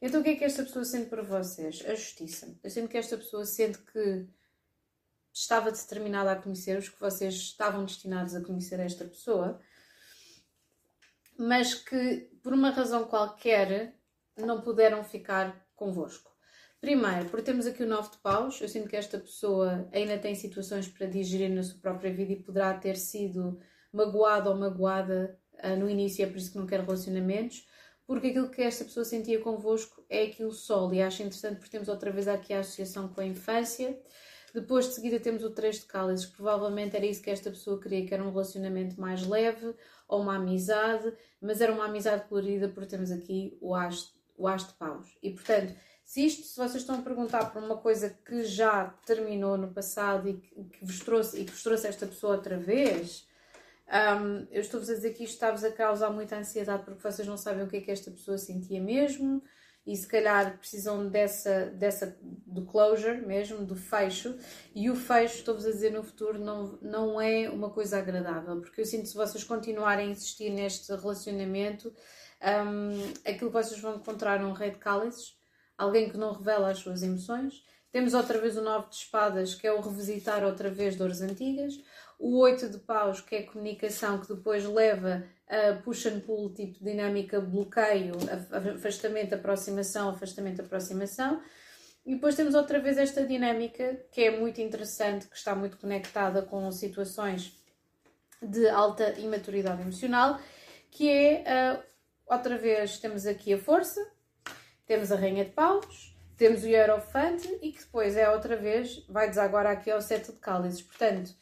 [0.00, 1.82] Então o que é que esta pessoa sente para vocês?
[1.86, 2.58] A justiça.
[2.62, 4.26] Eu sinto que esta pessoa sente que
[5.32, 9.60] estava determinada a conhecer-vos, que vocês estavam destinados a conhecer esta pessoa,
[11.38, 13.94] mas que por uma razão qualquer
[14.36, 16.30] não puderam ficar convosco.
[16.80, 20.34] Primeiro, porque temos aqui o nove de paus, eu sinto que esta pessoa ainda tem
[20.34, 23.60] situações para digerir na sua própria vida e poderá ter sido
[23.92, 27.66] magoada ou magoada uh, no início, é por isso que não quero relacionamentos,
[28.10, 31.86] porque aquilo que esta pessoa sentia convosco é aquilo sol, e acho interessante porque temos
[31.86, 33.96] outra vez aqui a associação com a infância.
[34.52, 37.80] Depois de seguida temos o 3 de cálices, que provavelmente era isso que esta pessoa
[37.80, 39.76] queria, que era um relacionamento mais leve
[40.08, 44.66] ou uma amizade, mas era uma amizade colorida porque temos aqui o as, o as
[44.66, 45.16] de paus.
[45.22, 45.72] E portanto,
[46.04, 50.28] se isto, se vocês estão a perguntar por uma coisa que já terminou no passado
[50.28, 53.29] e que, que vos trouxe e que vos trouxe esta pessoa outra vez,
[53.90, 57.36] um, eu estou-vos a dizer que isto está-vos a causar muita ansiedade porque vocês não
[57.36, 59.42] sabem o que é que esta pessoa sentia mesmo
[59.84, 64.36] e se calhar precisam dessa, dessa do closure mesmo, do fecho.
[64.74, 68.80] E o fecho, estou-vos a dizer no futuro, não, não é uma coisa agradável, porque
[68.80, 71.92] eu sinto que se vocês continuarem a insistir neste relacionamento,
[72.40, 75.34] um, aquilo que vocês vão encontrar num rei de cálices,
[75.76, 77.64] alguém que não revela as suas emoções.
[77.90, 81.74] Temos outra vez o nove de espadas, que é o revisitar outra vez dores antigas
[82.20, 86.84] o 8 de paus, que é comunicação, que depois leva a push and pull, tipo
[86.84, 88.12] dinâmica bloqueio,
[88.76, 91.42] afastamento, aproximação, afastamento, aproximação.
[92.04, 96.42] E depois temos outra vez esta dinâmica que é muito interessante, que está muito conectada
[96.42, 97.58] com situações
[98.42, 100.38] de alta imaturidade emocional,
[100.90, 101.82] que é,
[102.26, 104.00] outra vez, temos aqui a força,
[104.86, 109.28] temos a rainha de paus, temos o hierofante e que depois é outra vez, vai
[109.28, 110.82] desaguar aqui ao sete de cálices.
[110.82, 111.34] Portanto,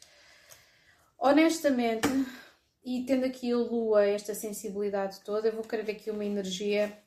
[1.19, 2.07] honestamente,
[2.83, 6.97] e tendo aqui a lua, esta sensibilidade toda, eu vou querer aqui uma energia,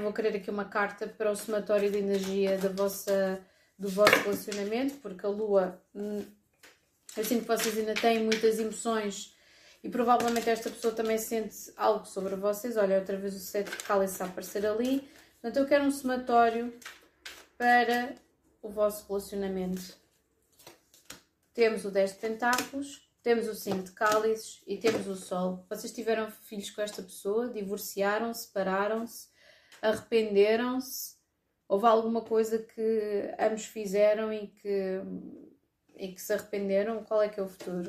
[0.00, 3.40] vou querer aqui uma carta para o somatório de energia da vossa,
[3.78, 6.24] do vosso relacionamento, porque a lua, hum,
[7.16, 9.34] eu sinto que vocês ainda têm muitas emoções
[9.82, 12.76] e provavelmente esta pessoa também sente algo sobre vocês.
[12.76, 15.06] Olha, outra vez o sete de cálice a aparecer ali.
[15.40, 16.72] Portanto, eu quero um somatório
[17.58, 18.14] para
[18.62, 20.00] o vosso relacionamento.
[21.52, 25.64] Temos o 10 de pentáculos, temos o 5 de cálices e temos o sol.
[25.68, 29.28] Vocês tiveram filhos com esta pessoa, divorciaram-se, separaram-se,
[29.80, 31.16] arrependeram-se.
[31.68, 35.00] Houve alguma coisa que ambos fizeram e que,
[35.96, 37.04] e que se arrependeram?
[37.04, 37.88] Qual é que é o futuro?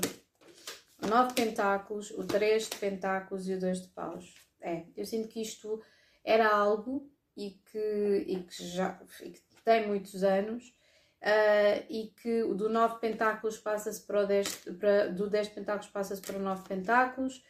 [1.02, 4.34] O 9 de pentáculos, o 3 de pentáculos e o 2 de paus.
[4.62, 5.82] É, eu sinto que isto
[6.24, 10.74] era algo e que, e que já e que tem muitos anos
[11.24, 16.22] uh, e que do 9 pentáculos passa-se para o 10, para, do 10 pentáculos passa-se
[16.22, 17.44] para o 9 pentáculos,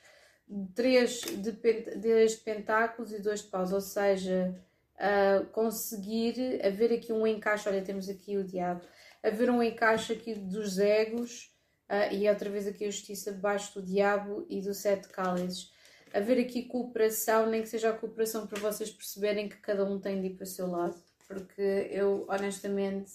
[0.75, 4.55] 3 de, 10 de pentáculos e 2 de paus, ou seja,
[4.95, 8.81] uh, conseguir haver aqui um encaixe, olha, temos aqui o diabo,
[9.23, 11.51] haver um encaixe aqui dos egos
[11.89, 15.73] uh, e outra vez aqui a justiça debaixo do diabo e do sete cálices
[16.13, 20.21] haver aqui cooperação, nem que seja a cooperação para vocês perceberem que cada um tem
[20.21, 20.95] de ir para o seu lado.
[21.27, 23.12] Porque eu, honestamente,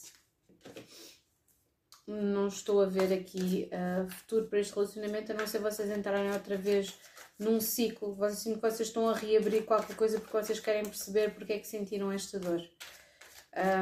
[2.07, 6.33] não estou a ver aqui uh, futuro para este relacionamento, a não ser vocês entrarem
[6.33, 6.99] outra vez
[7.39, 8.15] num ciclo.
[8.15, 11.59] Vocês sinto que vocês estão a reabrir qualquer coisa porque vocês querem perceber porque é
[11.59, 12.63] que sentiram esta dor.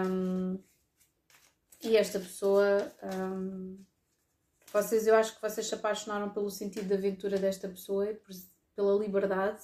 [0.09, 0.59] Um,
[1.83, 2.93] e esta pessoa.
[3.03, 3.79] Um,
[4.73, 8.07] vocês, eu acho que vocês se apaixonaram pelo sentido de aventura desta pessoa
[8.75, 9.63] pela liberdade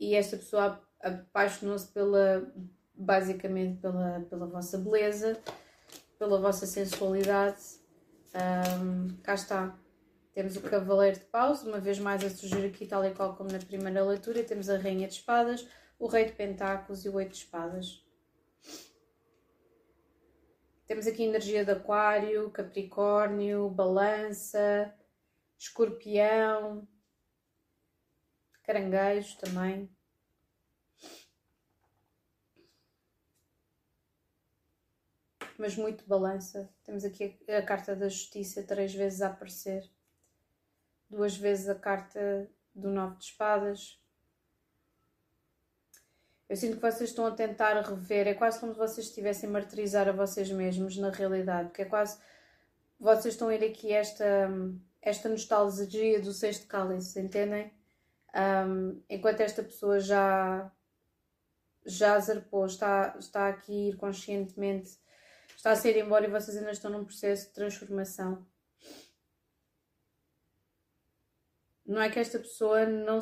[0.00, 2.50] e esta pessoa apaixonou-se pela
[2.94, 5.38] basicamente pela, pela vossa beleza,
[6.18, 7.62] pela vossa sensualidade.
[8.34, 9.78] Um, cá está.
[10.32, 13.50] Temos o Cavaleiro de Paus, uma vez mais a surgir aqui, tal e qual como
[13.50, 14.44] na primeira leitura.
[14.44, 15.66] Temos a Rainha de Espadas,
[15.98, 18.04] o Rei de Pentáculos e o Oito de Espadas.
[20.86, 24.94] Temos aqui energia de Aquário, Capricórnio, Balança,
[25.58, 26.86] Escorpião,
[28.62, 29.95] caranguejos também.
[35.58, 36.68] Mas muito balança.
[36.84, 39.88] Temos aqui a, a carta da justiça três vezes a aparecer.
[41.08, 44.00] Duas vezes a carta do nove de espadas.
[46.48, 49.52] Eu sinto que vocês estão a tentar rever, é quase como se vocês estivessem a
[49.52, 52.20] martirizar a vocês mesmos na realidade, porque é quase
[53.00, 54.48] vocês estão a ir aqui esta,
[55.02, 57.72] esta nostalgia do sexto cálice, entendem?
[58.34, 60.70] Um, enquanto esta pessoa já
[61.84, 64.98] já zarpou, está, está aqui conscientemente,
[65.66, 68.46] está a sair embora e vocês ainda estão num processo de transformação.
[71.84, 73.18] Não é que esta pessoa não,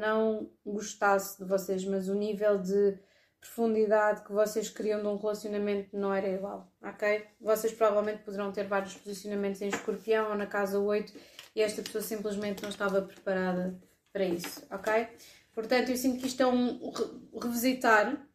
[0.00, 2.98] não gostasse de vocês, mas o nível de
[3.38, 7.26] profundidade que vocês queriam de um relacionamento não era igual, ok?
[7.38, 11.12] Vocês provavelmente poderão ter vários posicionamentos em escorpião ou na casa 8
[11.54, 13.78] e esta pessoa simplesmente não estava preparada
[14.12, 15.08] para isso, ok?
[15.54, 16.90] Portanto, eu sinto que isto é um
[17.38, 18.26] revisitar,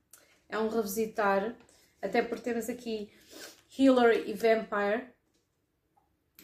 [0.47, 1.55] é um revisitar,
[2.01, 3.11] até porque temos aqui
[3.77, 5.09] Healer e Vampire.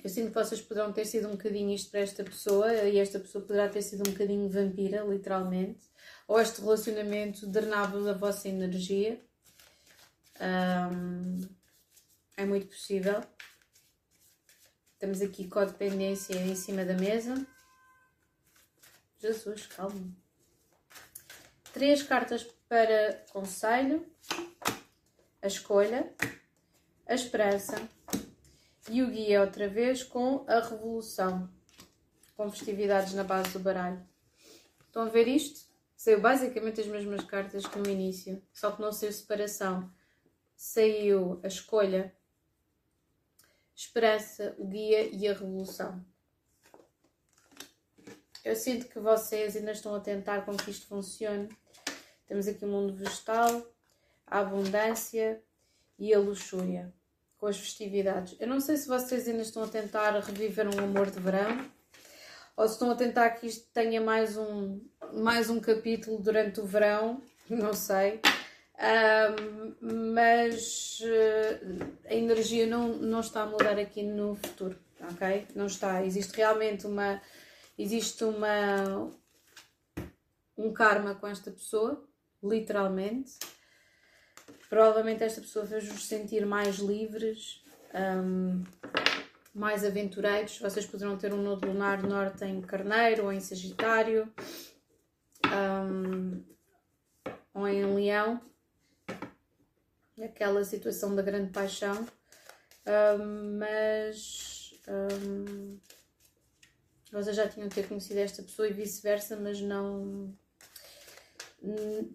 [0.04, 3.20] Eu sinto que vocês poderão ter sido um bocadinho isto para esta pessoa e esta
[3.20, 5.86] pessoa poderá ter sido um bocadinho vampira, literalmente.
[6.28, 9.20] Ou este relacionamento drenava a vossa energia.
[10.40, 11.42] Um,
[12.38, 13.22] é muito possível.
[15.00, 17.46] Temos aqui codependência em cima da mesa.
[19.20, 20.12] Jesus, calma.
[21.74, 24.06] Três cartas para conselho,
[25.42, 26.14] a escolha,
[27.08, 27.76] a esperança
[28.90, 31.50] e o guia outra vez com a revolução,
[32.36, 34.06] com festividades na base do baralho.
[34.86, 35.68] Estão a ver isto?
[35.96, 39.92] Saiu basicamente as mesmas cartas que no início, só que não saiu separação.
[40.56, 42.16] Saiu a escolha,
[43.76, 46.04] esperança, o guia e a revolução.
[48.44, 51.50] Eu sinto que vocês ainda estão a tentar com que isto funcione.
[52.26, 53.66] Temos aqui o mundo vegetal,
[54.28, 55.42] a abundância
[55.98, 56.94] e a luxúria,
[57.38, 58.36] com as festividades.
[58.40, 61.66] Eu não sei se vocês ainda estão a tentar reviver um amor de verão
[62.56, 64.82] ou se estão a tentar que isto tenha mais um,
[65.14, 68.20] mais um capítulo durante o verão, não sei.
[69.80, 74.78] Mas uh, a energia não, não está a mudar aqui no futuro,
[75.12, 75.48] ok?
[75.56, 76.04] Não está.
[76.04, 77.22] Existe realmente uma
[77.78, 79.12] existe uma
[80.58, 82.04] um karma com esta pessoa,
[82.44, 83.34] literalmente.
[84.70, 88.64] Provavelmente esta pessoa fez-vos sentir mais livres, um,
[89.54, 90.60] mais aventureiros.
[90.60, 94.32] Vocês poderão ter um nodo lunar norte em Carneiro ou em Sagitário
[95.46, 96.44] um,
[97.54, 98.42] ou em Leão.
[100.22, 102.06] Aquela situação da grande paixão.
[102.86, 104.58] Um, mas
[107.12, 110.34] vocês já tinham ter conhecido esta pessoa e vice-versa, mas não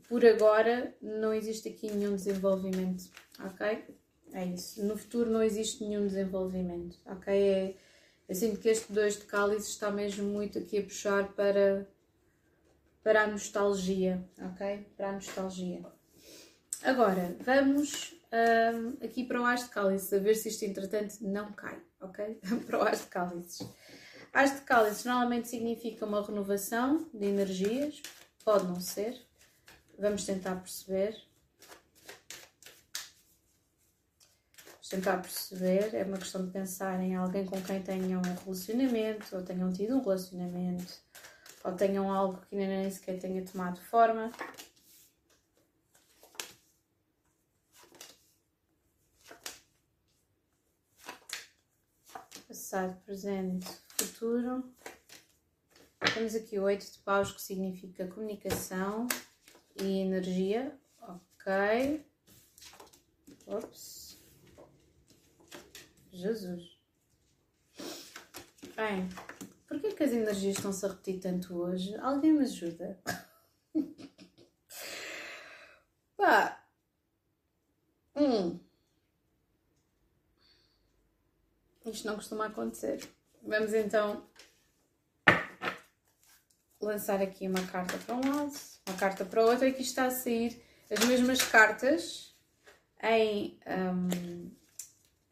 [0.09, 3.84] por agora não existe aqui nenhum desenvolvimento, ok?
[4.32, 4.84] É isso.
[4.84, 7.34] No futuro não existe nenhum desenvolvimento, ok?
[7.34, 7.74] É,
[8.28, 11.86] eu sinto que este 2 de cálice está mesmo muito aqui a puxar para,
[13.03, 14.86] para a nostalgia, ok?
[14.96, 15.84] Para a nostalgia.
[16.82, 21.53] Agora, vamos um, aqui para o As de Cálice, a ver se isto entretanto não
[21.53, 22.40] cai, ok?
[22.66, 23.68] para o As de Cálices.
[24.32, 28.00] As de Cálices normalmente significa uma renovação de energias,
[28.44, 29.20] pode não ser,
[30.03, 31.16] Vamos tentar perceber.
[34.72, 35.94] Vamos tentar perceber.
[35.94, 39.94] É uma questão de pensar em alguém com quem tenham um relacionamento, ou tenham tido
[39.94, 40.92] um relacionamento,
[41.62, 44.32] ou tenham algo que nem sequer tenha tomado forma.
[52.48, 54.68] Passado, presente, futuro.
[56.12, 59.07] Temos aqui oito de paus que significa comunicação,
[59.81, 60.79] e energia.
[61.01, 62.05] Ok.
[63.47, 64.18] Ops.
[66.12, 66.79] Jesus.
[68.77, 69.09] Bem,
[69.66, 71.95] por que, que as energias estão-se a repetir tanto hoje?
[71.97, 73.01] Alguém me ajuda?
[76.16, 76.64] Pá.
[78.14, 78.61] Hum.
[81.85, 83.01] Isto não costuma acontecer.
[83.43, 84.25] Vamos então
[86.85, 88.53] lançar aqui uma carta para um lado,
[88.89, 92.35] uma carta para o outro, aqui está a sair as mesmas cartas
[93.03, 94.51] em, um,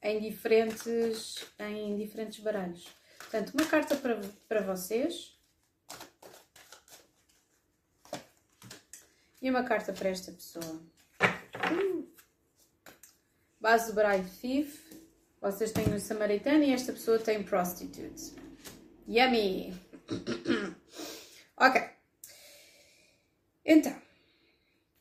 [0.03, 2.89] em, diferentes, em diferentes baralhos.
[3.19, 5.39] Portanto, uma carta para, para vocês
[9.41, 10.83] e uma carta para esta pessoa.
[11.73, 12.09] Uh.
[13.61, 14.81] Base do baralho Thief.
[15.41, 18.35] Vocês têm o Samaritano e esta pessoa tem Prostitute.
[19.09, 19.75] Yummy!
[21.61, 21.79] Ok.
[23.63, 23.95] Então,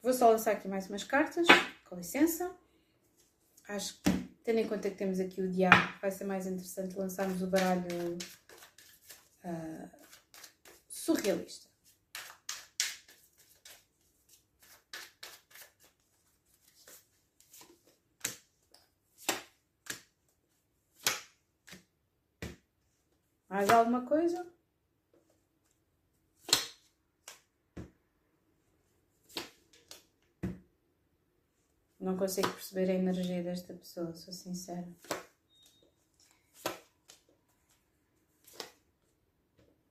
[0.01, 1.47] vou só lançar aqui mais umas cartas,
[1.85, 2.53] com licença.
[3.69, 4.11] Acho que,
[4.43, 8.17] tendo em conta que temos aqui o diabo, vai ser mais interessante lançarmos o baralho
[9.45, 9.89] uh,
[10.89, 11.69] surrealista.
[23.47, 24.58] Mais alguma coisa?
[32.09, 34.87] Não consigo perceber a energia desta pessoa, sou sincera.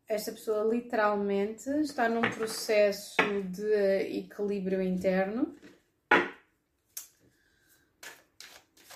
[0.09, 3.15] Esta pessoa literalmente está num processo
[3.53, 5.57] de equilíbrio interno.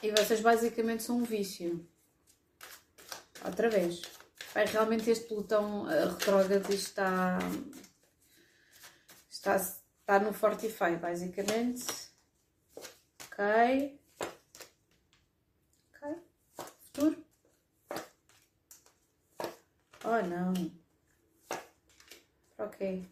[0.02, 1.88] E vocês basicamente são um vício.
[3.44, 4.02] Outra vez.
[4.52, 7.38] Vai, realmente este pelotão retrógrado está,
[9.30, 12.01] está, está no Fortify, basicamente
[13.32, 13.98] Ok.
[15.94, 16.22] Ok.
[16.80, 17.24] Futuro.
[20.04, 20.52] Oh, não.
[22.58, 23.08] Ok.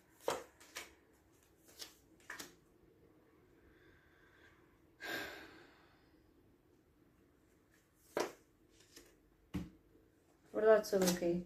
[10.53, 11.43] Verdade sobre o quê?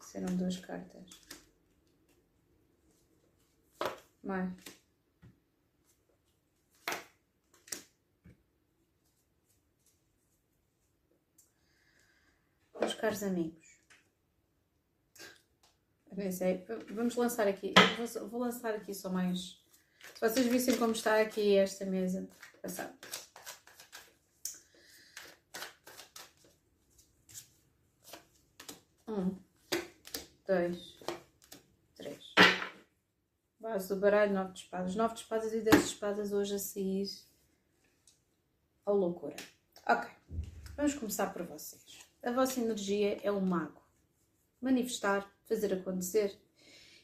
[0.00, 1.20] Serão duas cartas.
[4.24, 4.77] Mais.
[12.94, 13.68] Caros amigos.
[16.32, 17.74] Sei, vamos lançar aqui.
[17.96, 19.62] Vou, vou, lançar aqui só mais.
[20.14, 22.28] Se vocês vissem como está aqui esta mesa,
[22.60, 22.92] passado.
[29.06, 29.38] Um,
[30.46, 30.98] dois,
[31.94, 32.34] três.
[33.60, 34.96] Base do baralho, nove de espadas.
[34.96, 37.08] Nove de espadas e dez de espadas hoje a sair.
[38.84, 39.36] A loucura.
[39.86, 40.10] Ok,
[40.76, 42.07] vamos começar por vocês.
[42.22, 43.80] A vossa energia é o mago.
[44.60, 46.36] Manifestar, fazer acontecer.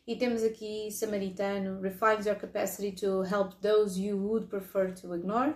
[0.06, 5.54] E temos aqui Samaritano, refines your capacity to help those you would prefer to ignore.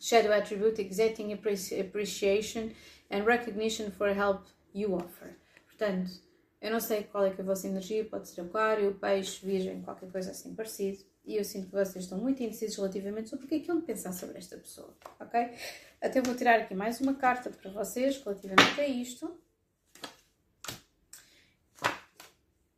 [0.00, 2.70] Shadow attribute, exacting appreciation
[3.10, 5.36] and recognition for help you offer.
[5.66, 6.22] Portanto,
[6.64, 9.82] Eu não sei qual é, que é a vossa energia, pode ser aquário, peixe, virgem,
[9.82, 11.04] qualquer coisa assim parecido.
[11.24, 13.80] E eu sinto que vocês estão muito indecisos relativamente sobre o que é que eu
[13.80, 15.56] pensar sobre esta pessoa, ok?
[16.00, 19.40] Até vou tirar aqui mais uma carta para vocês relativamente a isto.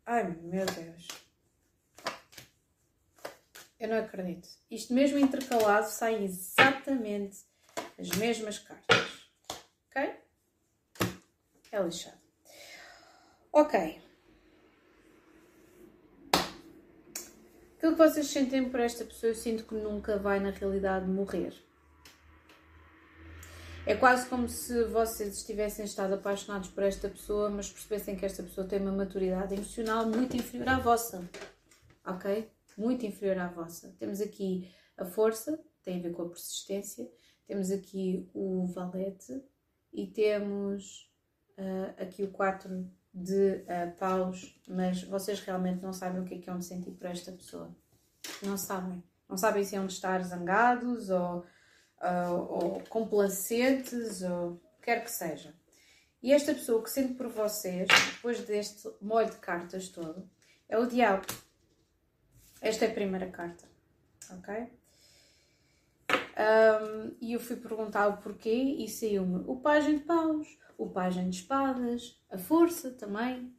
[0.05, 1.09] Ai meu Deus.
[3.80, 4.49] Eu não acredito.
[4.70, 7.38] Isto mesmo intercalado sai exatamente
[7.99, 9.28] as mesmas cartas.
[9.90, 10.14] Ok?
[11.72, 12.20] É lixado.
[13.53, 14.05] Ok.
[17.87, 21.55] Aquilo que vocês sentem por esta pessoa, eu sinto que nunca vai, na realidade, morrer.
[23.87, 28.43] É quase como se vocês estivessem estado apaixonados por esta pessoa, mas percebessem que esta
[28.43, 31.30] pessoa tem uma maturidade emocional muito inferior à vossa.
[32.05, 32.51] Ok?
[32.76, 33.95] Muito inferior à vossa.
[34.01, 37.09] Temos aqui a força, tem a ver com a persistência.
[37.47, 39.45] Temos aqui o valete
[39.93, 41.09] e temos
[41.57, 46.38] uh, aqui o 4 de uh, paus, mas vocês realmente não sabem o que é
[46.38, 47.74] que é onde sentir por esta pessoa.
[48.42, 49.02] Não sabem.
[49.26, 51.38] Não sabem se é onde estar zangados ou
[52.02, 55.54] uh, ou complacentes, ou quer que seja.
[56.22, 60.28] E esta pessoa que sente por vocês, depois deste molho de cartas todo,
[60.68, 61.26] é o diabo.
[62.60, 63.64] Esta é a primeira carta,
[64.30, 64.68] ok?
[66.36, 71.30] Um, e eu fui perguntar o porquê e saiu-me o pajem de paus, o pajem
[71.30, 73.54] de espadas, a força também,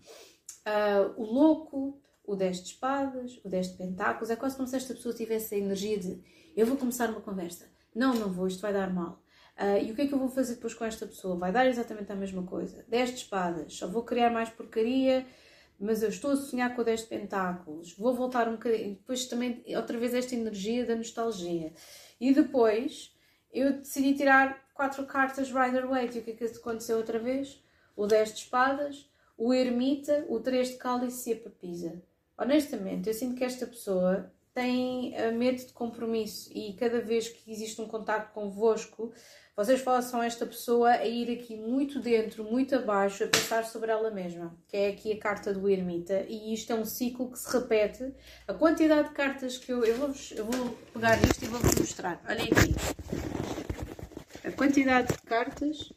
[0.65, 4.29] uh, o louco, o 10 de espadas, o 10 de pentáculos.
[4.29, 6.21] É quase como se esta pessoa tivesse a energia de
[6.55, 9.23] eu vou começar uma conversa, não, não vou, isto vai dar mal.
[9.57, 11.35] Uh, e o que é que eu vou fazer depois com esta pessoa?
[11.35, 12.85] Vai dar exatamente a mesma coisa.
[12.87, 15.25] 10 de espadas, só vou criar mais porcaria,
[15.79, 17.95] mas eu estou a sonhar com o 10 de pentáculos.
[17.97, 18.95] Vou voltar um bocadinho.
[18.95, 21.73] Depois também, outra vez, esta energia da nostalgia.
[22.19, 23.15] E depois,
[23.59, 26.17] eu decidi tirar quatro cartas Rider Waite.
[26.17, 27.61] E o que é que aconteceu outra vez?
[27.95, 32.01] O 10 de espadas, o ermita, o 3 de cálice e a papisa.
[32.37, 37.51] Honestamente, eu sinto que esta pessoa têm eh, medo de compromisso e cada vez que
[37.51, 39.11] existe um contato convosco,
[39.55, 44.11] vocês façam esta pessoa a ir aqui muito dentro, muito abaixo, a pensar sobre ela
[44.11, 47.51] mesma, que é aqui a carta do ermita, e isto é um ciclo que se
[47.51, 48.13] repete.
[48.47, 49.83] A quantidade de cartas que eu.
[49.83, 52.21] Eu vou, eu vou pegar isto e vou-vos mostrar.
[52.27, 53.26] Olhem aqui.
[54.57, 55.93] Quantidade de cartas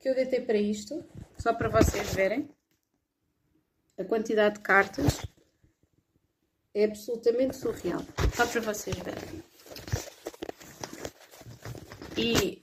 [0.00, 1.04] que eu deitei para isto,
[1.38, 2.48] só para vocês verem.
[3.98, 5.20] A quantidade de cartas
[6.72, 8.00] é absolutamente surreal.
[8.34, 9.44] Só para vocês verem.
[12.16, 12.62] E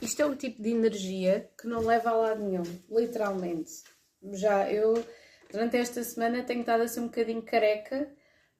[0.00, 3.84] isto é o tipo de energia que não leva a lado nenhum, literalmente.
[4.32, 5.06] Já eu,
[5.52, 8.10] durante esta semana, tenho estado a ser um bocadinho careca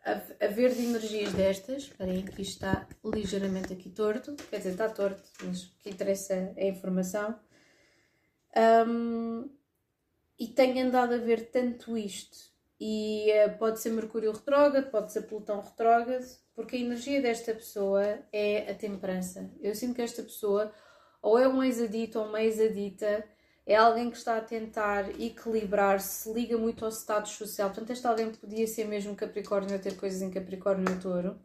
[0.04, 1.84] a, ver de energias destas.
[1.84, 4.34] Esperem isto está ligeiramente aqui torto.
[4.50, 7.38] Quer dizer, está torto, mas o que interessa é a informação.
[8.86, 9.50] Um,
[10.38, 12.38] e tenho andado a ver tanto isto
[12.80, 16.24] e uh, pode ser Mercúrio retrógrado, pode ser Plutão retrógrado,
[16.54, 19.50] porque a energia desta pessoa é a temperança.
[19.60, 20.72] Eu sinto que esta pessoa
[21.20, 23.24] ou é um ex-adito ou uma ex-adita,
[23.68, 27.68] é alguém que está a tentar equilibrar-se, liga muito ao status social.
[27.68, 31.38] Portanto, este alguém podia ser mesmo Capricórnio a ter coisas em Capricórnio e Touro.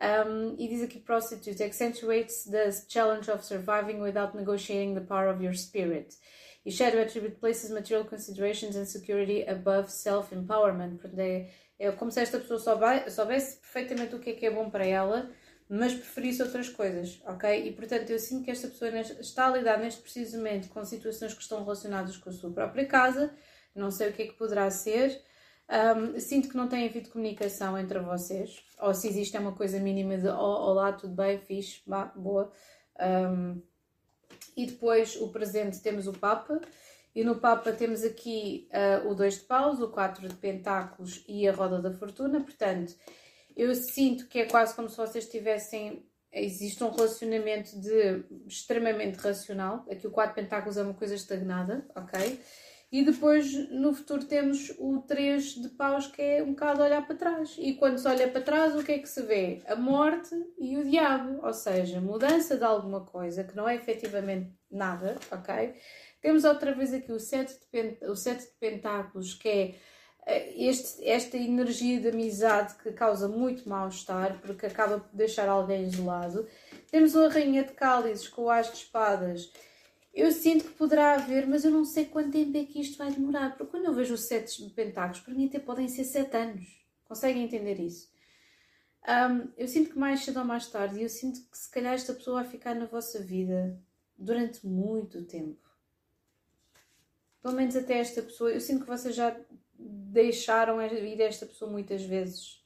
[0.00, 5.44] Um, e diz aqui prostitute accentuates the challenge of surviving without negotiating the power of
[5.44, 6.16] your spirit.
[6.66, 10.98] E shadow attribute places material considerations and security above self-empowerment.
[11.16, 14.68] É, é como se esta pessoa soubesse, soubesse perfeitamente o que é que é bom
[14.68, 15.30] para ela,
[15.72, 17.68] mas preferisse outras coisas, ok?
[17.68, 18.90] E portanto eu sinto que esta pessoa
[19.20, 22.84] está a lidar neste preciso momento com situações que estão relacionadas com a sua própria
[22.86, 23.32] casa,
[23.72, 25.22] não sei o que é que poderá ser.
[25.70, 29.78] Um, sinto que não tem havido comunicação entre vocês, ou se existe é uma coisa
[29.78, 32.50] mínima de oh, olá, tudo bem, fixe, bah, boa.
[33.00, 33.62] Um,
[34.56, 36.60] e depois o presente temos o Papa,
[37.14, 38.68] e no Papa temos aqui
[39.04, 42.92] uh, o 2 de paus, o 4 de pentáculos e a roda da fortuna, portanto,
[43.60, 46.08] eu sinto que é quase como se vocês tivessem.
[46.32, 49.84] Existe um relacionamento de extremamente racional.
[49.90, 52.40] Aqui o 4 de pentáculos é uma coisa estagnada, ok?
[52.90, 57.16] E depois no futuro temos o 3 de paus que é um bocado olhar para
[57.16, 57.56] trás.
[57.58, 59.60] E quando se olha para trás, o que é que se vê?
[59.66, 61.44] A morte e o diabo.
[61.44, 65.74] Ou seja, mudança de alguma coisa que não é efetivamente nada, ok?
[66.22, 69.74] Temos outra vez aqui o 7 de, o sete de pentáculos que é
[70.26, 76.46] este, esta energia de amizade que causa muito mal-estar porque acaba por deixar alguém isolado.
[76.90, 79.50] Temos a Rainha de Cálices com o As de Espadas
[80.12, 83.12] eu sinto que poderá haver, mas eu não sei quanto tempo é que isto vai
[83.12, 83.56] demorar.
[83.56, 86.66] Porque quando eu vejo os sete pentáculos, para mim até podem ser sete anos.
[87.04, 88.10] Conseguem entender isso?
[89.08, 92.12] Um, eu sinto que mais cedo ou mais tarde, eu sinto que se calhar esta
[92.12, 93.80] pessoa vai ficar na vossa vida
[94.16, 95.58] durante muito tempo.
[97.42, 99.34] pelo menos até esta pessoa, eu sinto que vocês já
[99.80, 102.62] deixaram ir esta pessoa muitas vezes.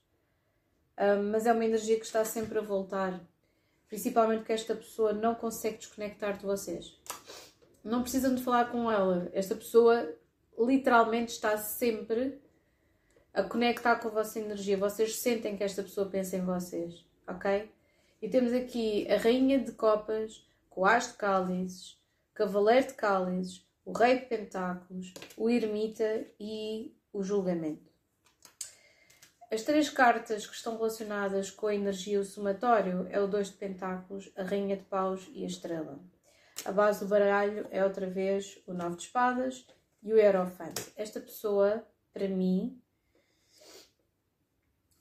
[0.99, 3.21] Um, mas é uma energia que está sempre a voltar.
[3.89, 6.99] Principalmente porque esta pessoa não consegue desconectar de vocês.
[7.83, 9.31] Não precisam de falar com ela.
[9.33, 10.15] Esta pessoa
[10.59, 12.41] literalmente está sempre
[13.33, 14.77] a conectar com a vossa energia.
[14.77, 17.71] Vocês sentem que esta pessoa pensa em vocês, ok?
[18.23, 21.99] E temos aqui a Rainha de Copas, com As de Cálices,
[22.33, 27.95] Cavaleiro de Cálices, o Rei de Pentáculos, o Ermita e o Julgamento.
[29.51, 33.55] As três cartas que estão relacionadas com a energia o somatório é o Dois de
[33.55, 36.01] Pentáculos, a Rainha de Paus e a Estrela.
[36.65, 39.65] A base do baralho é outra vez o Nove de Espadas
[40.03, 40.93] e o Hierofante.
[40.97, 42.83] Esta pessoa, para mim,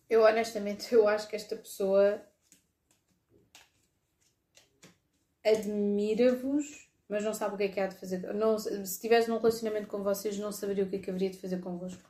[0.07, 2.24] eu honestamente eu acho que esta pessoa
[5.43, 8.34] admira-vos, mas não sabe o que é que há de fazer.
[8.34, 11.38] Não, se estivesse num relacionamento com vocês, não saberia o que é que haveria de
[11.38, 12.01] fazer convosco.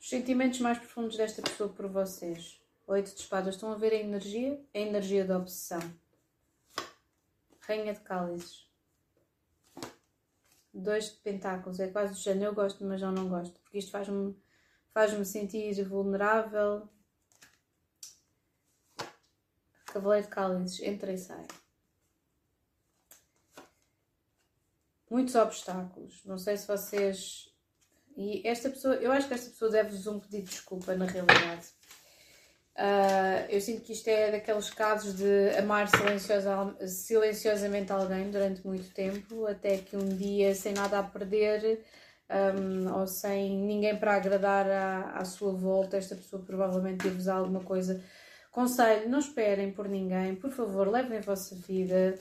[0.00, 2.58] Os sentimentos mais profundos desta pessoa por vocês.
[2.86, 3.54] Oito de espadas.
[3.54, 4.58] Estão a ver a energia?
[4.74, 5.80] A energia da obsessão.
[7.60, 8.66] Rainha de cálices.
[10.72, 11.78] Dois de pentáculos.
[11.78, 12.46] É quase do género.
[12.46, 13.60] Eu gosto, mas eu não gosto.
[13.60, 14.34] Porque isto faz-me
[14.94, 16.88] faz-me sentir vulnerável.
[19.84, 21.46] Cavaleiro de cálices, entra e sai.
[25.10, 26.22] Muitos obstáculos.
[26.24, 27.48] Não sei se vocês.
[28.16, 31.66] E esta pessoa, eu acho que esta pessoa deve-vos um pedido de desculpa, na realidade.
[32.76, 38.92] Uh, eu sinto que isto é daqueles casos de amar silenciosa, silenciosamente alguém durante muito
[38.92, 41.82] tempo, até que um dia, sem nada a perder,
[42.28, 47.60] um, ou sem ninguém para agradar à, à sua volta, esta pessoa provavelmente deve-vos alguma
[47.60, 48.02] coisa.
[48.50, 52.18] Conselho, não esperem por ninguém, por favor, levem a vossa vida.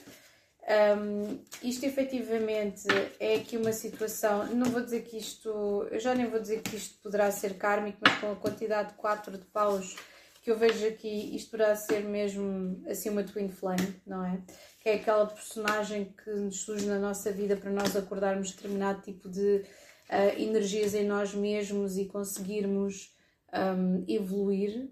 [0.68, 2.88] Um, isto efetivamente
[3.20, 5.50] é aqui uma situação, não vou dizer que isto,
[5.92, 8.96] eu já nem vou dizer que isto poderá ser kármico, mas com a quantidade de
[8.96, 9.96] 4 de paus
[10.42, 14.42] que eu vejo aqui, isto poderá ser mesmo assim uma twin flame, não é?
[14.82, 19.28] Que é aquela personagem que nos surge na nossa vida para nós acordarmos determinado tipo
[19.28, 19.64] de
[20.10, 23.16] uh, energias em nós mesmos e conseguirmos
[23.54, 24.90] um, evoluir.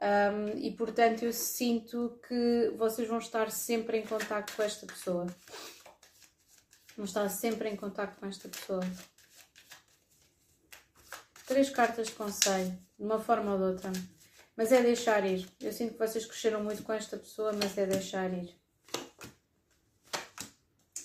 [0.00, 5.26] Um, e portanto eu sinto que vocês vão estar sempre em contato com esta pessoa.
[6.96, 8.82] Vão estar sempre em contato com esta pessoa.
[11.46, 13.92] Três cartas de conselho, de uma forma ou de outra.
[14.56, 15.48] Mas é deixar ir.
[15.60, 18.54] Eu sinto que vocês cresceram muito com esta pessoa, mas é deixar ir.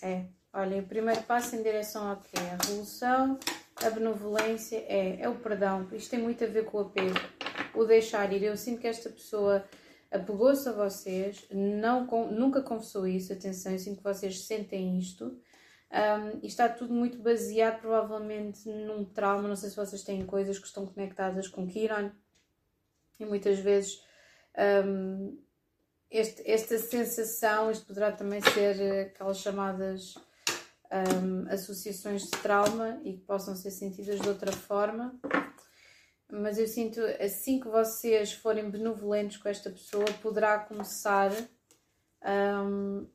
[0.02, 0.26] É.
[0.52, 3.40] Olha, o primeiro passo em direção ao que é a revolução,
[3.84, 5.88] a benevolência, é, é o perdão.
[5.94, 7.20] Isto tem muito a ver com o apego,
[7.76, 8.44] o deixar ir.
[8.44, 9.64] Eu sinto que esta pessoa
[10.12, 15.40] apegou-se a vocês, não, nunca confessou isso, atenção, eu sinto que vocês sentem isto.
[15.94, 19.48] Um, e está tudo muito baseado, provavelmente, num trauma.
[19.48, 22.12] Não sei se vocês têm coisas que estão conectadas com Kiron.
[23.20, 24.02] E muitas vezes
[24.86, 25.38] um,
[26.10, 30.16] este, esta sensação, isto poderá também ser aquelas chamadas
[30.92, 35.20] um, associações de trauma e que possam ser sentidas de outra forma.
[36.36, 41.32] Mas eu sinto, assim que vocês forem benevolentes com esta pessoa, poderá começar
[42.66, 43.06] um,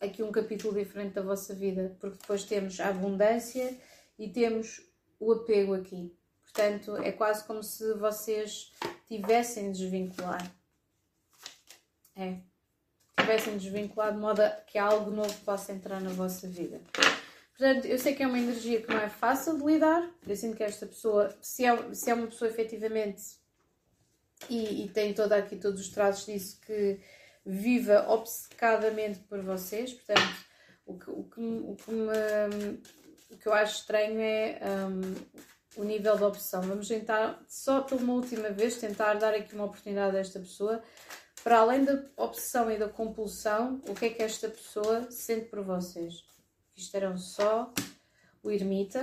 [0.00, 3.76] aqui um capítulo diferente da vossa vida, porque depois temos a abundância
[4.16, 4.80] e temos
[5.18, 6.16] o apego aqui.
[6.44, 8.72] Portanto, é quase como se vocês
[9.08, 10.48] tivessem de desvincular.
[12.14, 12.38] É.
[13.18, 16.80] Tivessem de desvincular de modo a que algo novo possa entrar na vossa vida.
[17.58, 20.08] Portanto, eu sei que é uma energia que não é fácil de lidar.
[20.24, 23.20] Eu sinto que esta pessoa, se é, se é uma pessoa efetivamente
[24.48, 27.00] e, e tem toda aqui todos os traços disso, que
[27.44, 29.92] viva obcecadamente por vocês.
[29.92, 30.36] Portanto,
[30.86, 32.80] o que, o que, o que, me,
[33.32, 36.62] o que eu acho estranho é um, o nível de obsessão.
[36.62, 40.80] Vamos tentar, só pela uma última vez, tentar dar aqui uma oportunidade a esta pessoa.
[41.42, 45.64] Para além da obsessão e da compulsão, o que é que esta pessoa sente por
[45.64, 46.37] vocês?
[46.94, 47.72] Eram só
[48.42, 49.00] o ermita,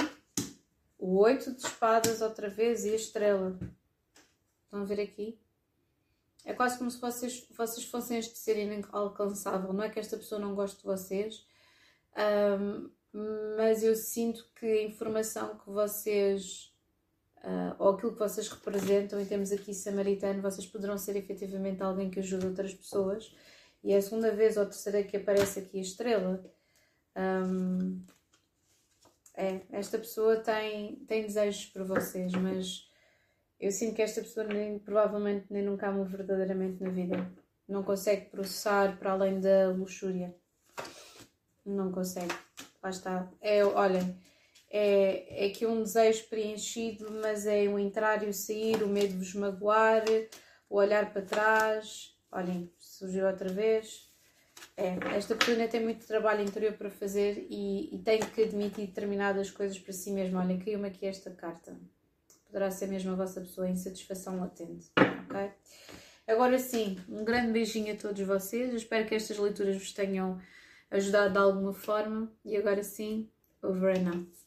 [0.98, 3.60] o oito de espadas outra vez e a estrela.
[4.64, 5.38] Estão a ver aqui?
[6.46, 9.74] É quase como se vocês, vocês fossem este ser inalcançável.
[9.74, 11.46] Não é que esta pessoa não goste de vocês,
[12.60, 12.90] um,
[13.58, 16.74] mas eu sinto que a informação que vocês,
[17.38, 22.10] uh, ou aquilo que vocês representam, e temos aqui samaritano, vocês poderão ser efetivamente alguém
[22.10, 23.36] que ajuda outras pessoas.
[23.84, 26.55] E é a segunda vez ou a terceira que aparece aqui a estrela.
[27.16, 28.04] Um,
[29.34, 32.90] é, esta pessoa tem, tem desejos por vocês, mas
[33.60, 37.32] eu sinto que esta pessoa nem, provavelmente nem nunca amou verdadeiramente na vida.
[37.68, 40.36] Não consegue processar para além da luxúria.
[41.66, 42.34] Não consegue.
[42.82, 43.32] lá está.
[43.42, 44.18] É, olhem,
[44.70, 49.14] é, é que um desejo preenchido, mas é o entrar e o sair, o medo
[49.14, 50.04] de vos magoar,
[50.70, 52.16] o olhar para trás.
[52.32, 54.05] Olhem, surgiu outra vez.
[54.78, 59.50] É, esta pessoa tem muito trabalho interior para fazer e, e tem que admitir determinadas
[59.50, 60.42] coisas para si mesma.
[60.42, 61.78] Olhem, caiu-me aqui esta carta.
[62.48, 64.92] Poderá ser mesmo a vossa pessoa em satisfação latente.
[64.98, 65.52] Ok?
[66.28, 68.74] Agora sim, um grande beijinho a todos vocês.
[68.74, 70.42] Espero que estas leituras vos tenham
[70.92, 72.32] ajudado de alguma forma.
[72.44, 73.30] E agora sim,
[73.62, 74.45] over and out.